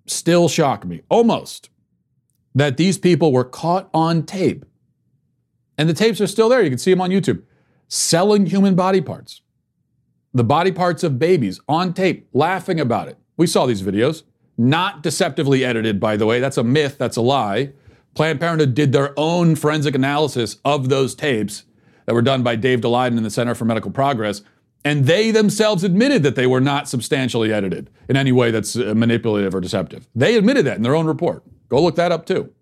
still 0.06 0.48
shock 0.48 0.84
me, 0.84 1.02
almost, 1.08 1.70
that 2.54 2.76
these 2.76 2.98
people 2.98 3.30
were 3.30 3.44
caught 3.44 3.88
on 3.94 4.24
tape. 4.24 4.64
And 5.76 5.88
the 5.88 5.94
tapes 5.94 6.20
are 6.20 6.26
still 6.26 6.48
there. 6.48 6.62
You 6.62 6.70
can 6.70 6.78
see 6.78 6.90
them 6.90 7.00
on 7.00 7.10
YouTube, 7.10 7.42
selling 7.86 8.46
human 8.46 8.74
body 8.74 9.00
parts 9.00 9.42
the 10.34 10.44
body 10.44 10.72
parts 10.72 11.02
of 11.02 11.18
babies 11.18 11.60
on 11.68 11.92
tape, 11.92 12.28
laughing 12.32 12.80
about 12.80 13.08
it. 13.08 13.18
We 13.36 13.46
saw 13.46 13.66
these 13.66 13.82
videos, 13.82 14.24
not 14.56 15.02
deceptively 15.02 15.64
edited, 15.64 16.00
by 16.00 16.16
the 16.16 16.26
way. 16.26 16.40
That's 16.40 16.56
a 16.56 16.64
myth, 16.64 16.96
that's 16.98 17.16
a 17.16 17.22
lie. 17.22 17.72
Planned 18.14 18.40
Parenthood 18.40 18.74
did 18.74 18.92
their 18.92 19.18
own 19.18 19.54
forensic 19.54 19.94
analysis 19.94 20.58
of 20.64 20.88
those 20.88 21.14
tapes 21.14 21.64
that 22.06 22.14
were 22.14 22.22
done 22.22 22.42
by 22.42 22.56
Dave 22.56 22.80
Daleiden 22.80 23.16
in 23.16 23.22
the 23.22 23.30
Center 23.30 23.54
for 23.54 23.64
Medical 23.64 23.90
Progress. 23.90 24.42
And 24.84 25.06
they 25.06 25.30
themselves 25.30 25.84
admitted 25.84 26.22
that 26.22 26.34
they 26.34 26.46
were 26.46 26.60
not 26.60 26.88
substantially 26.88 27.52
edited 27.52 27.90
in 28.08 28.16
any 28.16 28.32
way 28.32 28.50
that's 28.50 28.76
uh, 28.76 28.94
manipulative 28.94 29.54
or 29.54 29.60
deceptive. 29.60 30.08
They 30.14 30.36
admitted 30.36 30.64
that 30.66 30.76
in 30.76 30.82
their 30.82 30.94
own 30.94 31.06
report. 31.06 31.42
Go 31.68 31.82
look 31.82 31.96
that 31.96 32.12
up 32.12 32.26
too. 32.26 32.52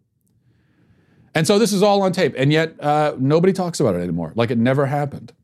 And 1.35 1.47
so 1.47 1.59
this 1.59 1.73
is 1.73 1.83
all 1.83 2.01
on 2.01 2.13
tape, 2.13 2.35
and 2.39 2.51
yet 2.51 2.83
uh, 2.83 3.15
nobody 3.19 3.53
talks 3.53 3.79
about 3.79 3.95
it 3.95 3.99
anymore, 3.99 4.33
like 4.35 4.51
it 4.51 4.57
never 4.57 4.87
happened. 4.87 5.35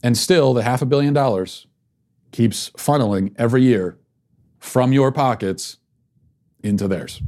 And 0.00 0.16
still, 0.16 0.54
the 0.54 0.62
half 0.62 0.80
a 0.80 0.86
billion 0.86 1.12
dollars 1.12 1.66
keeps 2.30 2.70
funneling 2.70 3.34
every 3.36 3.62
year 3.62 3.98
from 4.60 4.92
your 4.92 5.10
pockets 5.10 5.78
into 6.62 6.86
theirs 6.86 7.20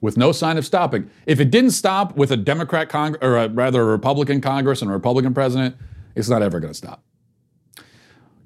with 0.00 0.16
no 0.16 0.32
sign 0.32 0.56
of 0.56 0.64
stopping. 0.64 1.10
If 1.26 1.40
it 1.40 1.50
didn't 1.50 1.72
stop 1.72 2.16
with 2.16 2.30
a 2.30 2.36
Democrat 2.36 2.94
or 3.20 3.36
a, 3.36 3.48
rather 3.48 3.82
a 3.82 3.84
Republican 3.84 4.40
Congress 4.40 4.80
and 4.80 4.90
a 4.90 4.94
Republican 4.94 5.34
president, 5.34 5.76
it's 6.14 6.28
not 6.28 6.42
ever 6.42 6.60
going 6.60 6.72
to 6.72 6.78
stop. 6.78 7.02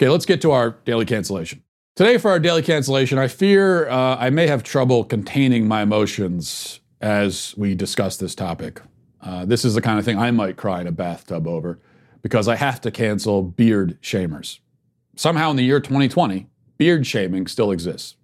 Okay, 0.03 0.09
let's 0.09 0.27
get 0.27 0.41
to 0.41 0.51
our 0.51 0.71
daily 0.85 1.05
cancellation. 1.05 1.63
Today, 1.95 2.19
for 2.19 2.33
our 2.33 2.41
daily 2.41 2.63
cancellation, 2.63 3.19
I 3.19 3.29
fear 3.29 3.89
uh, 3.89 4.17
I 4.17 4.31
may 4.31 4.49
have 4.49 4.65
trouble 4.65 5.05
containing 5.05 5.69
my 5.69 5.83
emotions 5.83 6.81
as 7.01 7.55
we 7.57 7.77
discuss 7.77 8.17
this 8.17 8.35
topic. 8.35 8.83
Uh, 9.21 9.45
this 9.45 9.65
is 9.65 9.77
the 9.77 9.81
kind 9.81 10.01
of 10.01 10.05
thing 10.05 10.19
I 10.19 10.33
might 10.33 10.57
cry 10.57 10.81
in 10.81 10.89
a 10.89 10.91
bathtub 10.91 11.47
over 11.47 11.79
because 12.21 12.49
I 12.49 12.57
have 12.57 12.81
to 12.81 12.91
cancel 12.91 13.45
beard 13.45 13.97
shamers. 14.03 14.59
Somehow 15.15 15.53
in 15.53 15.57
the 15.57 15.63
year 15.63 15.79
2020, 15.79 16.49
beard 16.79 17.07
shaming 17.07 17.47
still 17.47 17.71
exists. 17.71 18.17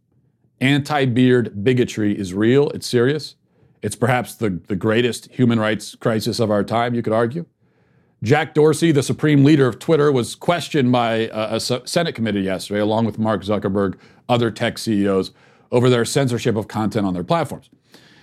Anti 0.61 1.05
beard 1.05 1.63
bigotry 1.63 2.19
is 2.19 2.35
real, 2.35 2.71
it's 2.71 2.89
serious. 2.89 3.37
It's 3.83 3.95
perhaps 3.95 4.35
the, 4.35 4.61
the 4.67 4.75
greatest 4.75 5.31
human 5.31 5.61
rights 5.61 5.95
crisis 5.95 6.41
of 6.41 6.51
our 6.51 6.65
time, 6.65 6.97
you 6.97 7.03
could 7.03 7.13
argue. 7.13 7.47
Jack 8.23 8.53
Dorsey, 8.55 8.91
the 8.91 9.03
supreme 9.03 9.45
leader 9.45 9.67
of 9.67 9.79
Twitter, 9.79 10.11
was 10.11 10.35
questioned 10.35 10.91
by 10.91 11.29
a, 11.33 11.57
a 11.57 11.61
Senate 11.61 12.15
committee 12.15 12.41
yesterday, 12.41 12.81
along 12.81 13.05
with 13.05 13.19
Mark 13.19 13.43
Zuckerberg, 13.43 13.97
other 14.29 14.51
tech 14.51 14.79
CEOs, 14.79 15.31
over 15.71 15.89
their 15.89 16.05
censorship 16.05 16.57
of 16.57 16.67
content 16.67 17.07
on 17.07 17.15
their 17.15 17.25
platforms. 17.25 17.71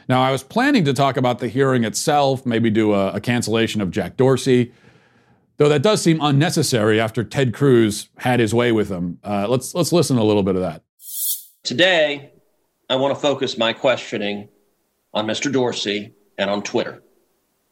Now, 0.07 0.21
I 0.21 0.31
was 0.31 0.43
planning 0.43 0.85
to 0.85 0.93
talk 0.93 1.17
about 1.17 1.39
the 1.39 1.47
hearing 1.47 1.83
itself, 1.83 2.45
maybe 2.45 2.69
do 2.69 2.93
a, 2.93 3.13
a 3.13 3.21
cancellation 3.21 3.81
of 3.81 3.89
Jack 3.89 4.17
Dorsey, 4.17 4.73
though 5.57 5.69
that 5.69 5.81
does 5.81 6.01
seem 6.01 6.19
unnecessary 6.21 6.99
after 6.99 7.23
Ted 7.23 7.53
Cruz 7.53 8.09
had 8.17 8.39
his 8.39 8.53
way 8.53 8.71
with 8.71 8.89
him. 8.89 9.19
Uh, 9.23 9.47
let's 9.47 9.73
let's 9.73 9.91
listen 9.91 10.17
a 10.17 10.23
little 10.23 10.43
bit 10.43 10.55
of 10.55 10.61
that. 10.61 10.83
Today, 11.63 12.33
I 12.89 12.97
want 12.97 13.15
to 13.15 13.19
focus 13.19 13.57
my 13.57 13.73
questioning 13.73 14.49
on 15.13 15.25
Mr. 15.25 15.51
Dorsey 15.51 16.13
and 16.37 16.49
on 16.49 16.61
Twitter. 16.61 17.01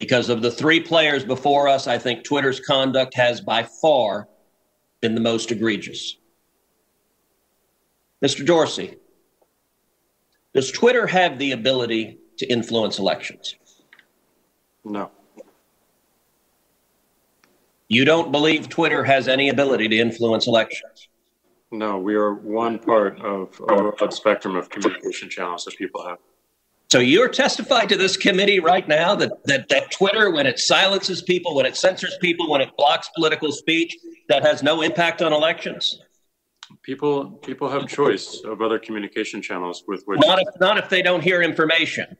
Because 0.03 0.27
of 0.27 0.41
the 0.41 0.51
three 0.51 0.81
players 0.81 1.23
before 1.23 1.69
us, 1.69 1.87
I 1.87 1.97
think 1.97 2.25
Twitter's 2.25 2.59
conduct 2.59 3.13
has 3.13 3.39
by 3.39 3.63
far 3.63 4.27
been 4.99 5.15
the 5.15 5.21
most 5.21 5.49
egregious. 5.49 6.17
Mr. 8.21 8.45
Dorsey, 8.45 8.97
does 10.53 10.73
Twitter 10.73 11.07
have 11.07 11.39
the 11.39 11.53
ability 11.53 12.17
to 12.37 12.45
influence 12.47 12.99
elections? 12.99 13.55
No. 14.83 15.09
You 17.87 18.03
don't 18.03 18.29
believe 18.29 18.67
Twitter 18.67 19.05
has 19.05 19.29
any 19.29 19.47
ability 19.47 19.87
to 19.87 19.95
influence 19.95 20.47
elections? 20.47 21.07
No, 21.71 21.97
we 21.97 22.15
are 22.15 22.33
one 22.33 22.77
part 22.77 23.21
of 23.21 23.57
a 23.69 23.91
broad 23.93 24.13
spectrum 24.13 24.57
of 24.57 24.69
communication 24.69 25.29
channels 25.29 25.63
that 25.63 25.77
people 25.77 26.05
have. 26.05 26.17
So 26.93 26.99
you're 26.99 27.27
testifying 27.27 27.87
to 27.87 27.97
this 27.97 28.15
committee 28.15 28.59
right 28.59 28.87
now 28.87 29.15
that, 29.15 29.31
that, 29.45 29.67
that 29.69 29.89
Twitter, 29.89 30.29
when 30.29 30.45
it 30.45 30.59
silences 30.59 31.23
people, 31.23 31.55
when 31.55 31.65
it 31.65 31.75
censors 31.75 32.15
people, 32.21 32.47
when 32.51 32.61
it 32.61 32.69
blocks 32.77 33.09
political 33.15 33.51
speech, 33.51 33.97
that 34.29 34.43
has 34.43 34.61
no 34.61 34.83
impact 34.83 35.23
on 35.23 35.33
elections? 35.33 35.99
People 36.83 37.31
people 37.31 37.67
have 37.67 37.87
choice 37.87 38.43
of 38.45 38.61
other 38.61 38.77
communication 38.77 39.41
channels 39.41 39.83
with 39.87 40.03
which 40.05 40.19
Not 40.19 40.37
if, 40.37 40.47
not 40.59 40.77
if 40.77 40.87
they 40.87 41.01
don't 41.01 41.23
hear 41.23 41.41
information. 41.41 42.15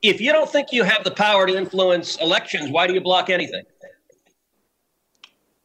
If 0.00 0.20
you 0.20 0.30
don't 0.30 0.48
think 0.48 0.68
you 0.70 0.84
have 0.84 1.02
the 1.02 1.10
power 1.10 1.48
to 1.48 1.56
influence 1.56 2.16
elections, 2.20 2.70
why 2.70 2.86
do 2.86 2.94
you 2.94 3.00
block 3.00 3.30
anything? 3.30 3.64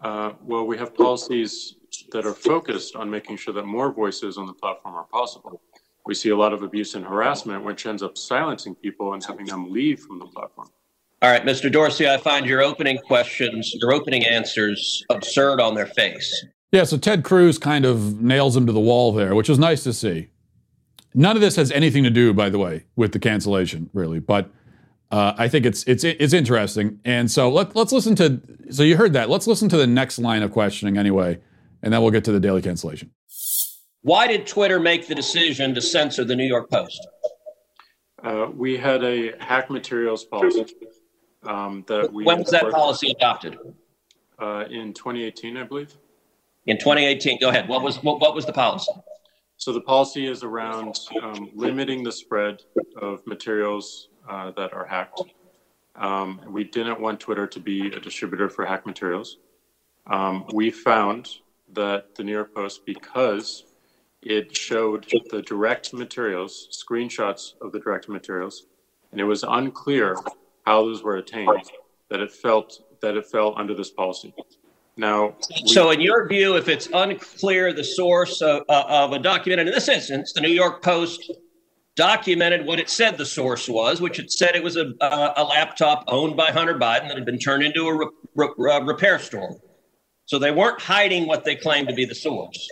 uh, 0.02 0.32
well, 0.42 0.66
we 0.66 0.76
have 0.76 0.96
policies 0.96 1.76
that 2.12 2.26
are 2.26 2.34
focused 2.34 2.96
on 2.96 3.12
making 3.12 3.38
sure 3.38 3.54
that 3.54 3.68
more 3.68 3.94
voices 3.94 4.40
on 4.40 4.48
the 4.48 4.54
platform 4.54 4.96
are 4.96 5.06
possible. 5.06 5.62
We 6.10 6.16
see 6.16 6.30
a 6.30 6.36
lot 6.36 6.54
of 6.54 6.64
abuse 6.64 6.96
and 6.96 7.06
harassment, 7.06 7.64
which 7.64 7.86
ends 7.86 8.02
up 8.02 8.18
silencing 8.18 8.74
people 8.74 9.14
and 9.14 9.24
having 9.24 9.46
them 9.46 9.72
leave 9.72 10.00
from 10.00 10.18
the 10.18 10.26
platform. 10.26 10.68
All 11.22 11.30
right, 11.30 11.44
Mr. 11.44 11.72
Dorsey, 11.72 12.10
I 12.10 12.18
find 12.18 12.48
your 12.48 12.64
opening 12.64 12.98
questions, 12.98 13.76
your 13.80 13.94
opening 13.94 14.26
answers 14.26 15.06
absurd 15.12 15.62
on 15.62 15.76
their 15.76 15.86
face. 15.86 16.48
Yeah, 16.72 16.86
so 16.86 16.98
Ted 16.98 17.24
Cruz 17.24 17.60
kind 17.60 17.86
of 17.86 18.20
nails 18.24 18.58
him 18.58 18.66
to 18.66 18.72
the 18.72 18.80
wall 18.80 19.12
there, 19.12 19.36
which 19.36 19.52
is 19.52 19.60
nice 19.60 19.84
to 19.84 19.94
see. 19.94 20.30
None 21.14 21.36
of 21.36 21.44
this 21.44 21.56
has 21.58 21.72
anything 21.72 22.04
to 22.06 22.10
do, 22.10 22.34
by 22.34 22.50
the 22.50 22.58
way, 22.58 22.86
with 22.96 23.12
the 23.12 23.20
cancellation, 23.20 23.92
really. 23.94 24.20
But 24.20 24.50
uh, 25.12 25.34
I 25.38 25.48
think 25.48 25.68
it's 25.68 25.84
it's 25.84 26.04
it's 26.04 26.34
interesting. 26.34 27.02
And 27.06 27.30
so 27.30 27.52
let, 27.52 27.76
let's 27.76 27.92
listen 27.92 28.16
to. 28.16 28.42
So 28.72 28.82
you 28.82 28.98
heard 28.98 29.14
that. 29.14 29.30
Let's 29.30 29.46
listen 29.46 29.70
to 29.70 29.78
the 29.78 29.86
next 29.86 30.18
line 30.18 30.42
of 30.42 30.52
questioning 30.52 30.98
anyway, 30.98 31.38
and 31.84 31.94
then 31.94 32.02
we'll 32.02 32.10
get 32.10 32.24
to 32.24 32.32
the 32.32 32.40
daily 32.40 32.64
cancellation. 32.64 33.12
Why 34.02 34.28
did 34.28 34.48
Twitter 34.48 34.80
make 34.80 35.08
the 35.08 35.16
decision 35.16 35.74
to 35.76 35.82
censor 35.82 36.24
the 36.24 36.36
New 36.36 36.46
York 36.46 36.70
Post? 36.70 37.08
Uh, 38.24 38.48
we 38.54 38.78
had 38.78 39.04
a 39.04 39.34
hack 39.40 39.70
materials 39.70 40.24
policy 40.24 40.66
um, 41.44 41.84
that 41.88 42.12
we. 42.12 42.24
When 42.24 42.40
was 42.40 42.52
that 42.52 42.70
policy 42.72 43.12
adopted? 43.12 43.58
Uh, 44.38 44.66
in 44.70 44.94
2018, 44.94 45.58
I 45.58 45.64
believe. 45.64 45.96
In 46.66 46.78
2018. 46.78 47.40
Go 47.40 47.50
ahead. 47.50 47.68
What 47.68 47.82
was 47.82 48.02
what, 48.02 48.22
what 48.22 48.36
was 48.36 48.46
the 48.46 48.54
policy? 48.54 48.92
So 49.58 49.74
the 49.74 49.82
policy 49.82 50.28
is 50.28 50.44
around 50.44 50.98
um, 51.22 51.50
limiting 51.54 52.02
the 52.02 52.12
spread 52.12 52.62
of 53.02 53.26
materials 53.28 54.08
uh, 54.30 54.52
that 54.52 54.74
are 54.74 54.86
hacked. 54.86 55.22
Um, 55.96 56.40
we 56.48 56.64
didn't 56.64 57.02
want 57.02 57.20
Twitter 57.20 57.46
to 57.48 57.60
be 57.60 57.88
a 57.88 58.00
distributor 58.00 58.48
for 58.50 58.66
hack 58.66 58.86
materials. 58.86 59.40
Um, 60.08 60.46
we 60.54 60.72
found 60.72 61.30
that 61.74 62.16
the 62.16 62.24
New 62.24 62.32
York 62.32 62.56
Post, 62.56 62.86
because 62.86 63.66
it 64.22 64.56
showed 64.56 65.06
the 65.32 65.42
direct 65.42 65.94
materials, 65.94 66.68
screenshots 66.72 67.54
of 67.62 67.72
the 67.72 67.80
direct 67.80 68.10
materials, 68.10 68.66
and 69.12 69.22
it 69.22 69.24
was 69.24 69.44
unclear 69.44 70.16
how 70.66 70.84
those 70.84 71.04
were 71.04 71.18
attained, 71.18 71.72
that 72.10 72.20
it 72.20 72.32
felt 72.32 72.82
that 73.02 73.16
it 73.16 73.26
fell 73.26 73.54
under 73.58 73.74
this 73.74 73.90
policy. 73.90 74.34
Now, 74.98 75.36
So, 75.66 75.92
in 75.92 76.02
your 76.02 76.28
view, 76.28 76.58
if 76.58 76.68
it's 76.68 76.90
unclear 76.94 77.72
the 77.72 77.86
source 77.86 78.42
of, 78.42 78.64
uh, 78.68 78.84
of 78.90 79.14
a 79.14 79.20
document, 79.20 79.62
and 79.62 79.70
in 79.70 79.74
this 79.74 79.88
instance, 79.88 80.34
the 80.34 80.42
New 80.42 80.50
York 80.50 80.84
Post 80.84 81.32
documented 81.96 82.66
what 82.66 82.80
it 82.80 82.90
said 82.90 83.18
the 83.18 83.26
source 83.26 83.70
was, 83.70 84.02
which 84.02 84.20
it 84.20 84.32
said 84.32 84.56
it 84.56 84.64
was 84.64 84.76
a, 84.76 84.94
uh, 85.00 85.34
a 85.38 85.44
laptop 85.44 86.04
owned 86.08 86.36
by 86.36 86.52
Hunter 86.52 86.76
Biden 86.76 87.08
that 87.08 87.16
had 87.16 87.26
been 87.26 87.40
turned 87.40 87.64
into 87.64 87.88
a 87.88 87.98
re- 87.98 88.10
re- 88.36 88.74
uh, 88.74 88.82
repair 88.82 89.20
store. 89.20 89.56
So 90.26 90.38
they 90.38 90.52
weren't 90.52 90.82
hiding 90.82 91.28
what 91.28 91.46
they 91.46 91.56
claimed 91.56 91.88
to 91.88 91.94
be 91.94 92.06
the 92.06 92.16
source. 92.16 92.70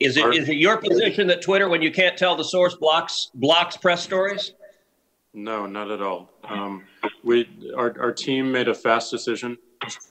Is 0.00 0.16
it, 0.16 0.32
is 0.32 0.48
it 0.48 0.56
your 0.56 0.76
position 0.76 1.26
that 1.26 1.42
Twitter, 1.42 1.68
when 1.68 1.82
you 1.82 1.90
can't 1.90 2.16
tell 2.16 2.36
the 2.36 2.44
source, 2.44 2.74
blocks 2.74 3.30
blocks 3.34 3.76
press 3.76 4.02
stories? 4.02 4.52
No, 5.34 5.66
not 5.66 5.90
at 5.90 6.00
all. 6.00 6.30
Um, 6.44 6.84
we, 7.24 7.48
our, 7.76 7.94
our 8.00 8.12
team 8.12 8.50
made 8.50 8.68
a 8.68 8.74
fast 8.74 9.10
decision. 9.10 9.58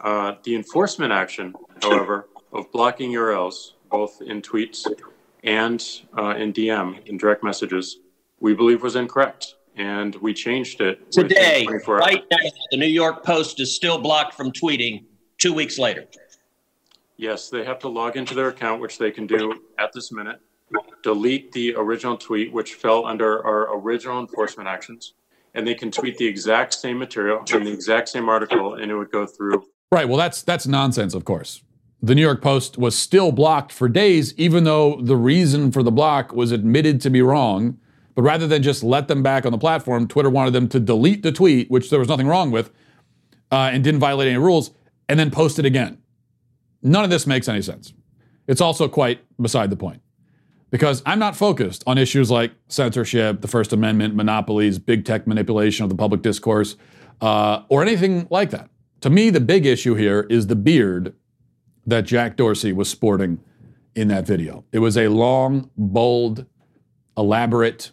Uh, 0.01 0.35
the 0.43 0.55
enforcement 0.55 1.11
action, 1.11 1.53
however, 1.81 2.27
of 2.53 2.71
blocking 2.71 3.11
URLs, 3.11 3.73
both 3.89 4.21
in 4.21 4.41
tweets 4.41 4.85
and 5.43 5.83
uh, 6.17 6.35
in 6.35 6.51
DM, 6.51 7.05
in 7.07 7.17
direct 7.17 7.43
messages, 7.43 7.99
we 8.39 8.53
believe 8.53 8.83
was 8.83 8.95
incorrect. 8.95 9.55
And 9.77 10.15
we 10.15 10.33
changed 10.33 10.81
it 10.81 11.11
Today, 11.11 11.67
right 11.87 12.23
now, 12.31 12.37
the 12.71 12.77
New 12.77 12.87
York 12.87 13.23
Post 13.23 13.59
is 13.59 13.75
still 13.75 13.99
blocked 13.99 14.33
from 14.33 14.51
tweeting 14.51 15.05
two 15.37 15.53
weeks 15.53 15.77
later. 15.77 16.05
Yes, 17.17 17.49
they 17.49 17.63
have 17.65 17.79
to 17.79 17.87
log 17.87 18.15
into 18.15 18.35
their 18.35 18.49
account, 18.49 18.79
which 18.79 18.99
they 18.99 19.09
can 19.09 19.25
do 19.25 19.61
at 19.79 19.91
this 19.91 20.11
minute, 20.11 20.39
delete 21.01 21.51
the 21.51 21.73
original 21.75 22.15
tweet, 22.15 22.53
which 22.53 22.75
fell 22.75 23.05
under 23.05 23.43
our 23.45 23.75
original 23.79 24.19
enforcement 24.19 24.69
actions, 24.69 25.13
and 25.55 25.67
they 25.67 25.73
can 25.73 25.89
tweet 25.89 26.17
the 26.17 26.27
exact 26.27 26.75
same 26.75 26.99
material 26.99 27.43
in 27.53 27.63
the 27.63 27.71
exact 27.71 28.09
same 28.09 28.29
article, 28.29 28.75
and 28.75 28.91
it 28.91 28.95
would 28.95 29.11
go 29.11 29.25
through. 29.25 29.65
Right. 29.91 30.07
Well, 30.07 30.17
that's 30.17 30.43
that's 30.43 30.67
nonsense, 30.67 31.15
of 31.15 31.25
course. 31.25 31.63
The 32.03 32.13
New 32.13 32.21
York 32.21 32.43
Post 32.43 32.77
was 32.77 32.95
still 32.95 33.31
blocked 33.31 33.71
for 33.71 33.89
days, 33.89 34.35
even 34.37 34.63
though 34.63 35.01
the 35.01 35.15
reason 35.15 35.71
for 35.71 35.81
the 35.81 35.91
block 35.91 36.31
was 36.33 36.51
admitted 36.51 37.01
to 37.01 37.09
be 37.09 37.23
wrong. 37.23 37.79
But 38.13 38.21
rather 38.21 38.47
than 38.47 38.61
just 38.61 38.83
let 38.83 39.07
them 39.07 39.23
back 39.23 39.45
on 39.45 39.51
the 39.51 39.57
platform, 39.57 40.07
Twitter 40.07 40.29
wanted 40.29 40.51
them 40.51 40.67
to 40.69 40.79
delete 40.79 41.23
the 41.23 41.31
tweet, 41.31 41.71
which 41.71 41.89
there 41.89 41.99
was 41.99 42.07
nothing 42.07 42.27
wrong 42.27 42.51
with, 42.51 42.71
uh, 43.51 43.69
and 43.73 43.83
didn't 43.83 43.99
violate 43.99 44.27
any 44.27 44.37
rules, 44.37 44.71
and 45.07 45.19
then 45.19 45.31
post 45.31 45.57
it 45.57 45.65
again. 45.65 45.99
None 46.87 47.03
of 47.03 47.09
this 47.09 47.27
makes 47.27 47.47
any 47.47 47.61
sense. 47.61 47.93
It's 48.47 48.61
also 48.61 48.87
quite 48.87 49.19
beside 49.41 49.69
the 49.69 49.75
point. 49.75 50.01
Because 50.69 51.01
I'm 51.05 51.19
not 51.19 51.35
focused 51.35 51.83
on 51.87 51.97
issues 51.97 52.29
like 52.29 52.51
censorship, 52.67 53.41
the 53.41 53.47
First 53.47 53.71
Amendment, 53.73 54.15
monopolies, 54.15 54.79
big 54.79 55.05
tech 55.05 55.27
manipulation 55.27 55.83
of 55.83 55.89
the 55.89 55.95
public 55.95 56.21
discourse, 56.21 56.75
uh, 57.21 57.63
or 57.69 57.81
anything 57.81 58.27
like 58.29 58.49
that. 58.51 58.69
To 59.01 59.09
me, 59.09 59.29
the 59.29 59.39
big 59.39 59.65
issue 59.65 59.95
here 59.95 60.27
is 60.29 60.47
the 60.47 60.55
beard 60.55 61.13
that 61.85 62.01
Jack 62.05 62.35
Dorsey 62.35 62.73
was 62.73 62.89
sporting 62.89 63.39
in 63.95 64.09
that 64.09 64.25
video. 64.27 64.65
It 64.71 64.79
was 64.79 64.97
a 64.97 65.07
long, 65.07 65.69
bold, 65.77 66.45
elaborate, 67.17 67.91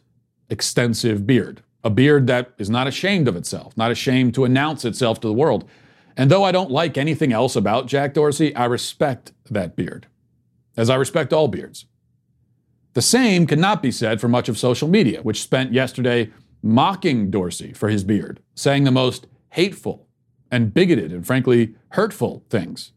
extensive 0.51 1.27
beard. 1.27 1.63
a 1.85 1.91
beard 1.91 2.27
that 2.27 2.55
is 2.59 2.71
not 2.71 2.87
ashamed 2.87 3.29
of 3.29 3.37
itself, 3.37 3.77
not 3.77 3.91
ashamed 3.91 4.35
to 4.35 4.45
announce 4.45 4.85
itself 4.85 5.21
to 5.21 5.29
the 5.29 5.35
world. 5.35 5.69
And 6.17 6.31
though 6.31 6.45
I 6.45 6.53
don't 6.53 6.71
like 6.71 6.97
anything 6.97 7.33
else 7.33 7.57
about 7.57 7.87
Jack 7.87 8.15
Dorsey, 8.15 8.55
I 8.55 8.67
respect 8.67 9.33
that 9.51 9.75
beard, 9.75 10.07
as 10.77 10.89
I 10.89 10.95
respect 10.95 11.33
all 11.33 11.49
beards. 11.49 11.87
The 12.93 13.03
same 13.03 13.47
cannot 13.47 13.83
be 13.83 13.91
said 13.91 14.21
for 14.21 14.29
much 14.29 14.49
of 14.49 14.57
social 14.57 14.89
media, 14.89 15.23
which 15.23 15.43
spent 15.43 15.73
yesterday 15.73 16.31
mocking 16.63 17.31
Dorsey 17.31 17.73
for 17.73 17.89
his 17.89 18.05
beard, 18.05 18.41
saying 18.55 18.85
the 18.85 18.93
most 18.93 19.27
hateful 19.51 20.07
and 20.51 20.73
bigoted 20.73 21.13
and 21.13 21.27
frankly 21.27 21.75
hurtful 21.91 22.45
things. 22.49 22.93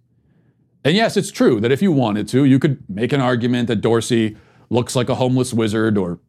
And 0.83 0.95
yes, 0.95 1.17
it's 1.17 1.31
true 1.31 1.59
that 1.59 1.71
if 1.71 1.81
you 1.81 1.91
wanted 1.91 2.27
to, 2.29 2.45
you 2.45 2.59
could 2.59 2.81
make 2.87 3.11
an 3.11 3.19
argument 3.19 3.67
that 3.67 3.81
Dorsey 3.81 4.37
looks 4.69 4.95
like 4.95 5.09
a 5.09 5.15
homeless 5.15 5.53
wizard 5.53 5.97
or 5.97 6.19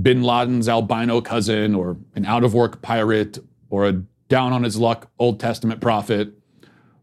bin 0.00 0.22
Laden's 0.22 0.68
albino 0.68 1.20
cousin 1.20 1.74
or 1.74 1.98
an 2.14 2.24
out 2.24 2.44
of 2.44 2.54
work 2.54 2.80
pirate 2.80 3.38
or 3.68 3.86
a 3.86 4.02
down 4.30 4.54
on 4.54 4.62
his 4.62 4.78
luck 4.78 5.10
Old 5.18 5.38
Testament 5.38 5.82
prophet 5.82 6.32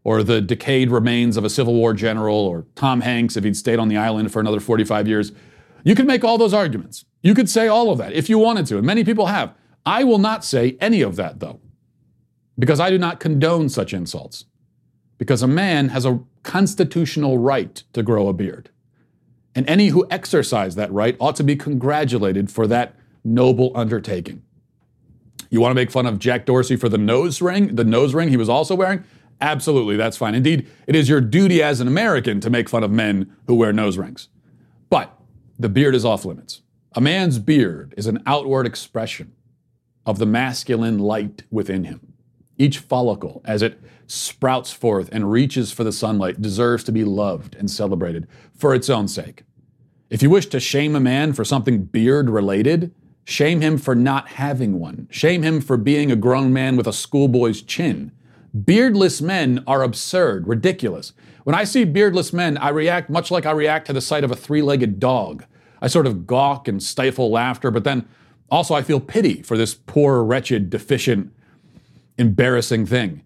or 0.02 0.22
the 0.22 0.40
decayed 0.40 0.90
remains 0.90 1.36
of 1.36 1.44
a 1.44 1.50
Civil 1.50 1.74
War 1.74 1.92
general 1.92 2.34
or 2.34 2.66
Tom 2.74 3.02
Hanks 3.02 3.36
if 3.36 3.44
he'd 3.44 3.56
stayed 3.56 3.78
on 3.78 3.88
the 3.88 3.96
island 3.96 4.32
for 4.32 4.40
another 4.40 4.58
45 4.58 5.06
years. 5.06 5.32
You 5.84 5.94
could 5.94 6.06
make 6.06 6.24
all 6.24 6.38
those 6.38 6.54
arguments. 6.54 7.04
You 7.22 7.34
could 7.34 7.48
say 7.48 7.68
all 7.68 7.90
of 7.90 7.98
that 7.98 8.12
if 8.12 8.28
you 8.28 8.38
wanted 8.38 8.66
to, 8.66 8.78
and 8.78 8.86
many 8.86 9.04
people 9.04 9.26
have. 9.26 9.54
I 9.84 10.04
will 10.04 10.18
not 10.18 10.44
say 10.44 10.76
any 10.80 11.02
of 11.02 11.16
that, 11.16 11.40
though, 11.40 11.60
because 12.58 12.80
I 12.80 12.90
do 12.90 12.98
not 12.98 13.20
condone 13.20 13.68
such 13.68 13.92
insults. 13.92 14.46
Because 15.18 15.42
a 15.42 15.48
man 15.48 15.88
has 15.88 16.04
a 16.04 16.20
constitutional 16.42 17.38
right 17.38 17.82
to 17.92 18.02
grow 18.02 18.28
a 18.28 18.32
beard. 18.32 18.70
And 19.54 19.68
any 19.68 19.88
who 19.88 20.06
exercise 20.10 20.76
that 20.76 20.92
right 20.92 21.16
ought 21.18 21.36
to 21.36 21.42
be 21.42 21.56
congratulated 21.56 22.50
for 22.50 22.66
that 22.68 22.94
noble 23.24 23.72
undertaking. 23.74 24.42
You 25.50 25.60
want 25.60 25.70
to 25.70 25.74
make 25.74 25.90
fun 25.90 26.06
of 26.06 26.18
Jack 26.18 26.46
Dorsey 26.46 26.76
for 26.76 26.88
the 26.88 26.98
nose 26.98 27.40
ring, 27.40 27.74
the 27.76 27.84
nose 27.84 28.14
ring 28.14 28.28
he 28.28 28.36
was 28.36 28.48
also 28.48 28.74
wearing? 28.74 29.04
Absolutely, 29.40 29.96
that's 29.96 30.16
fine. 30.16 30.34
Indeed, 30.34 30.68
it 30.86 30.96
is 30.96 31.08
your 31.08 31.20
duty 31.20 31.62
as 31.62 31.80
an 31.80 31.88
American 31.88 32.40
to 32.40 32.50
make 32.50 32.68
fun 32.68 32.82
of 32.82 32.90
men 32.90 33.34
who 33.46 33.54
wear 33.54 33.72
nose 33.72 33.96
rings. 33.96 34.28
But 34.90 35.16
the 35.58 35.68
beard 35.68 35.94
is 35.94 36.04
off 36.04 36.24
limits. 36.24 36.62
A 36.94 37.00
man's 37.00 37.38
beard 37.38 37.94
is 37.96 38.06
an 38.06 38.22
outward 38.26 38.66
expression 38.66 39.32
of 40.04 40.18
the 40.18 40.26
masculine 40.26 40.98
light 40.98 41.44
within 41.50 41.84
him. 41.84 42.14
Each 42.56 42.78
follicle, 42.78 43.42
as 43.44 43.62
it 43.62 43.80
sprouts 44.06 44.72
forth 44.72 45.08
and 45.12 45.30
reaches 45.30 45.70
for 45.70 45.84
the 45.84 45.92
sunlight, 45.92 46.42
deserves 46.42 46.82
to 46.84 46.92
be 46.92 47.04
loved 47.04 47.54
and 47.54 47.70
celebrated 47.70 48.26
for 48.56 48.74
its 48.74 48.90
own 48.90 49.06
sake. 49.06 49.44
If 50.10 50.22
you 50.22 50.30
wish 50.30 50.46
to 50.46 50.58
shame 50.58 50.96
a 50.96 51.00
man 51.00 51.34
for 51.34 51.44
something 51.44 51.84
beard 51.84 52.30
related, 52.30 52.94
shame 53.28 53.60
him 53.60 53.76
for 53.76 53.94
not 53.94 54.28
having 54.28 54.80
one. 54.80 55.06
Shame 55.10 55.42
him 55.42 55.60
for 55.60 55.76
being 55.76 56.10
a 56.10 56.16
grown 56.16 56.50
man 56.50 56.78
with 56.78 56.86
a 56.86 56.94
schoolboy's 56.94 57.60
chin. 57.60 58.10
Beardless 58.64 59.20
men 59.20 59.62
are 59.66 59.82
absurd, 59.82 60.48
ridiculous. 60.48 61.12
When 61.44 61.54
I 61.54 61.64
see 61.64 61.84
beardless 61.84 62.32
men, 62.32 62.56
I 62.56 62.70
react 62.70 63.10
much 63.10 63.30
like 63.30 63.44
I 63.44 63.50
react 63.50 63.86
to 63.88 63.92
the 63.92 64.00
sight 64.00 64.24
of 64.24 64.30
a 64.30 64.36
three 64.36 64.62
legged 64.62 64.98
dog. 64.98 65.44
I 65.82 65.88
sort 65.88 66.06
of 66.06 66.26
gawk 66.26 66.68
and 66.68 66.82
stifle 66.82 67.30
laughter, 67.30 67.70
but 67.70 67.84
then 67.84 68.08
also 68.50 68.74
I 68.74 68.80
feel 68.80 68.98
pity 68.98 69.42
for 69.42 69.58
this 69.58 69.74
poor, 69.74 70.24
wretched, 70.24 70.70
deficient, 70.70 71.30
embarrassing 72.16 72.86
thing. 72.86 73.22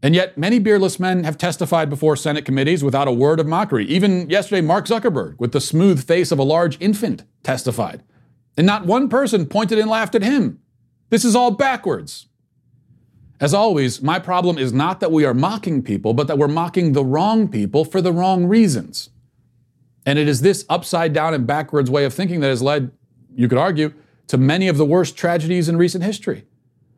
And 0.00 0.14
yet, 0.14 0.38
many 0.38 0.60
beardless 0.60 1.00
men 1.00 1.24
have 1.24 1.36
testified 1.36 1.90
before 1.90 2.14
Senate 2.14 2.44
committees 2.44 2.84
without 2.84 3.08
a 3.08 3.12
word 3.12 3.40
of 3.40 3.48
mockery. 3.48 3.84
Even 3.86 4.30
yesterday, 4.30 4.60
Mark 4.60 4.86
Zuckerberg, 4.86 5.40
with 5.40 5.50
the 5.50 5.60
smooth 5.60 6.06
face 6.06 6.30
of 6.30 6.38
a 6.38 6.44
large 6.44 6.80
infant, 6.80 7.24
testified. 7.42 8.04
And 8.56 8.66
not 8.66 8.86
one 8.86 9.08
person 9.08 9.46
pointed 9.46 9.78
and 9.78 9.90
laughed 9.90 10.14
at 10.14 10.22
him. 10.22 10.60
This 11.08 11.24
is 11.24 11.34
all 11.34 11.50
backwards. 11.50 12.26
As 13.40 13.54
always, 13.54 14.02
my 14.02 14.18
problem 14.18 14.58
is 14.58 14.72
not 14.72 15.00
that 15.00 15.10
we 15.10 15.24
are 15.24 15.32
mocking 15.32 15.82
people, 15.82 16.12
but 16.12 16.26
that 16.26 16.36
we're 16.36 16.48
mocking 16.48 16.92
the 16.92 17.04
wrong 17.04 17.48
people 17.48 17.84
for 17.84 18.02
the 18.02 18.12
wrong 18.12 18.44
reasons. 18.44 19.10
And 20.04 20.18
it 20.18 20.28
is 20.28 20.42
this 20.42 20.64
upside 20.68 21.12
down 21.12 21.32
and 21.32 21.46
backwards 21.46 21.90
way 21.90 22.04
of 22.04 22.12
thinking 22.12 22.40
that 22.40 22.48
has 22.48 22.62
led, 22.62 22.90
you 23.34 23.48
could 23.48 23.58
argue, 23.58 23.94
to 24.26 24.36
many 24.36 24.68
of 24.68 24.76
the 24.76 24.84
worst 24.84 25.16
tragedies 25.16 25.68
in 25.68 25.76
recent 25.76 26.04
history. 26.04 26.44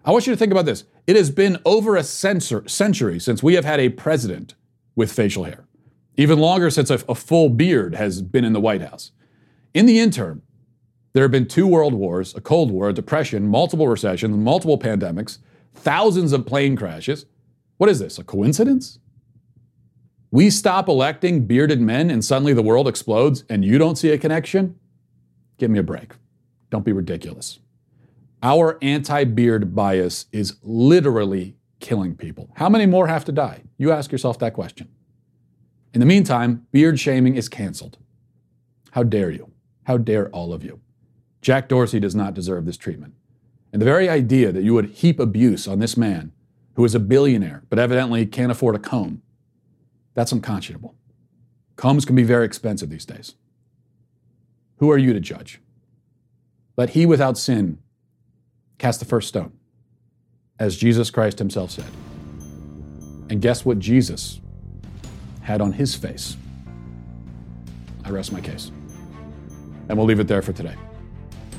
I 0.04 0.10
want 0.10 0.26
you 0.26 0.32
to 0.32 0.36
think 0.36 0.52
about 0.52 0.66
this. 0.66 0.84
It 1.06 1.16
has 1.16 1.30
been 1.30 1.58
over 1.64 1.96
a 1.96 2.02
century 2.02 3.20
since 3.20 3.42
we 3.42 3.54
have 3.54 3.64
had 3.64 3.80
a 3.80 3.88
president 3.88 4.54
with 4.96 5.12
facial 5.12 5.44
hair. 5.44 5.64
Even 6.16 6.38
longer 6.38 6.70
since 6.70 6.90
a, 6.90 6.98
full 6.98 7.48
beard 7.48 7.94
has 7.94 8.20
been 8.20 8.44
in 8.44 8.52
the 8.52 8.60
White 8.60 8.82
House. 8.82 9.12
In 9.72 9.86
the 9.86 9.98
interim, 10.00 10.42
there 11.12 11.22
have 11.22 11.30
been 11.30 11.46
two 11.46 11.66
world 11.66 11.94
wars, 11.94 12.34
a 12.34 12.40
Cold 12.40 12.70
War, 12.70 12.88
a 12.88 12.92
depression, 12.92 13.46
multiple 13.46 13.88
recessions, 13.88 14.36
multiple 14.36 14.78
pandemics, 14.78 15.38
thousands 15.74 16.32
of 16.32 16.46
plane 16.46 16.76
crashes. 16.76 17.26
What 17.76 17.90
is 17.90 17.98
this, 17.98 18.18
a 18.18 18.24
coincidence? 18.24 18.98
We 20.30 20.48
stop 20.48 20.88
electing 20.88 21.46
bearded 21.46 21.80
men 21.80 22.10
and 22.10 22.24
suddenly 22.24 22.54
the 22.54 22.62
world 22.62 22.88
explodes 22.88 23.44
and 23.50 23.64
you 23.64 23.76
don't 23.76 23.96
see 23.96 24.10
a 24.10 24.18
connection? 24.18 24.78
Give 25.58 25.70
me 25.70 25.78
a 25.78 25.82
break. 25.82 26.14
Don't 26.70 26.84
be 26.84 26.92
ridiculous. 26.92 27.58
Our 28.42 28.78
anti 28.82 29.24
beard 29.24 29.74
bias 29.74 30.26
is 30.32 30.56
literally 30.62 31.56
killing 31.80 32.16
people. 32.16 32.50
How 32.56 32.70
many 32.70 32.86
more 32.86 33.08
have 33.08 33.26
to 33.26 33.32
die? 33.32 33.62
You 33.76 33.92
ask 33.92 34.10
yourself 34.10 34.38
that 34.38 34.54
question. 34.54 34.88
In 35.92 36.00
the 36.00 36.06
meantime, 36.06 36.66
beard 36.72 36.98
shaming 36.98 37.36
is 37.36 37.50
canceled. 37.50 37.98
How 38.92 39.02
dare 39.02 39.30
you? 39.30 39.50
How 39.84 39.98
dare 39.98 40.30
all 40.30 40.54
of 40.54 40.64
you? 40.64 40.80
Jack 41.42 41.68
Dorsey 41.68 42.00
does 42.00 42.14
not 42.14 42.32
deserve 42.32 42.64
this 42.64 42.78
treatment. 42.78 43.14
And 43.72 43.82
the 43.82 43.86
very 43.86 44.08
idea 44.08 44.52
that 44.52 44.62
you 44.62 44.72
would 44.74 44.90
heap 44.90 45.20
abuse 45.20 45.68
on 45.68 45.78
this 45.78 45.96
man 45.96 46.32
who 46.74 46.84
is 46.84 46.94
a 46.94 47.00
billionaire 47.00 47.64
but 47.68 47.78
evidently 47.78 48.24
can't 48.24 48.52
afford 48.52 48.74
a 48.74 48.78
comb, 48.78 49.20
that's 50.14 50.32
unconscionable. 50.32 50.94
Combs 51.76 52.04
can 52.04 52.16
be 52.16 52.22
very 52.22 52.46
expensive 52.46 52.88
these 52.88 53.04
days. 53.04 53.34
Who 54.76 54.90
are 54.90 54.98
you 54.98 55.12
to 55.12 55.20
judge? 55.20 55.60
Let 56.76 56.90
he 56.90 57.04
without 57.04 57.36
sin 57.36 57.78
Cast 58.82 58.98
the 58.98 59.06
first 59.06 59.28
stone, 59.28 59.52
as 60.58 60.76
Jesus 60.76 61.08
Christ 61.08 61.38
himself 61.38 61.70
said. 61.70 61.86
And 63.30 63.40
guess 63.40 63.64
what 63.64 63.78
Jesus 63.78 64.40
had 65.40 65.60
on 65.60 65.72
his 65.72 65.94
face? 65.94 66.36
I 68.04 68.10
rest 68.10 68.32
my 68.32 68.40
case. 68.40 68.72
And 69.88 69.96
we'll 69.96 70.06
leave 70.08 70.18
it 70.18 70.26
there 70.26 70.42
for 70.42 70.52
today. 70.52 70.74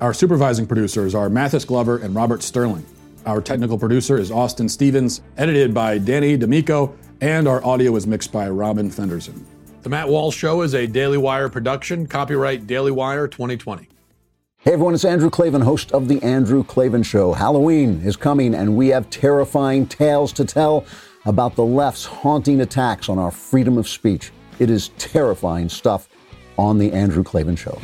Our 0.00 0.14
supervising 0.14 0.66
producers 0.66 1.14
are 1.14 1.28
Mathis 1.28 1.66
Glover 1.66 1.98
and 1.98 2.14
Robert 2.14 2.42
Sterling. 2.42 2.86
Our 3.26 3.42
technical 3.42 3.76
producer 3.76 4.16
is 4.16 4.30
Austin 4.30 4.66
Stevens, 4.66 5.20
edited 5.36 5.74
by 5.74 5.98
Danny 5.98 6.38
D'Amico, 6.38 6.96
and 7.20 7.46
our 7.46 7.62
audio 7.62 7.94
is 7.96 8.06
mixed 8.06 8.32
by 8.32 8.48
Robin 8.48 8.90
Fenderson. 8.90 9.44
The 9.82 9.90
Matt 9.90 10.08
Walsh 10.08 10.34
Show 10.34 10.62
is 10.62 10.74
a 10.74 10.86
Daily 10.86 11.18
Wire 11.18 11.50
production, 11.50 12.06
copyright 12.06 12.66
Daily 12.66 12.90
Wire 12.90 13.28
2020. 13.28 13.88
Hey 14.60 14.72
everyone, 14.72 14.94
it's 14.94 15.04
Andrew 15.04 15.28
Klavan, 15.28 15.60
host 15.60 15.92
of 15.92 16.08
The 16.08 16.22
Andrew 16.22 16.64
Klavan 16.64 17.02
Show. 17.02 17.34
Halloween 17.34 18.00
is 18.02 18.16
coming, 18.16 18.54
and 18.54 18.78
we 18.78 18.88
have 18.88 19.10
terrifying 19.10 19.86
tales 19.86 20.32
to 20.32 20.46
tell 20.46 20.86
about 21.26 21.56
the 21.56 21.64
left's 21.64 22.06
haunting 22.06 22.62
attacks 22.62 23.10
on 23.10 23.18
our 23.18 23.30
freedom 23.30 23.76
of 23.76 23.86
speech. 23.86 24.32
It 24.58 24.70
is 24.70 24.92
terrifying 24.96 25.68
stuff 25.68 26.08
on 26.56 26.78
The 26.78 26.90
Andrew 26.90 27.22
Klavan 27.22 27.56
Show. 27.56 27.78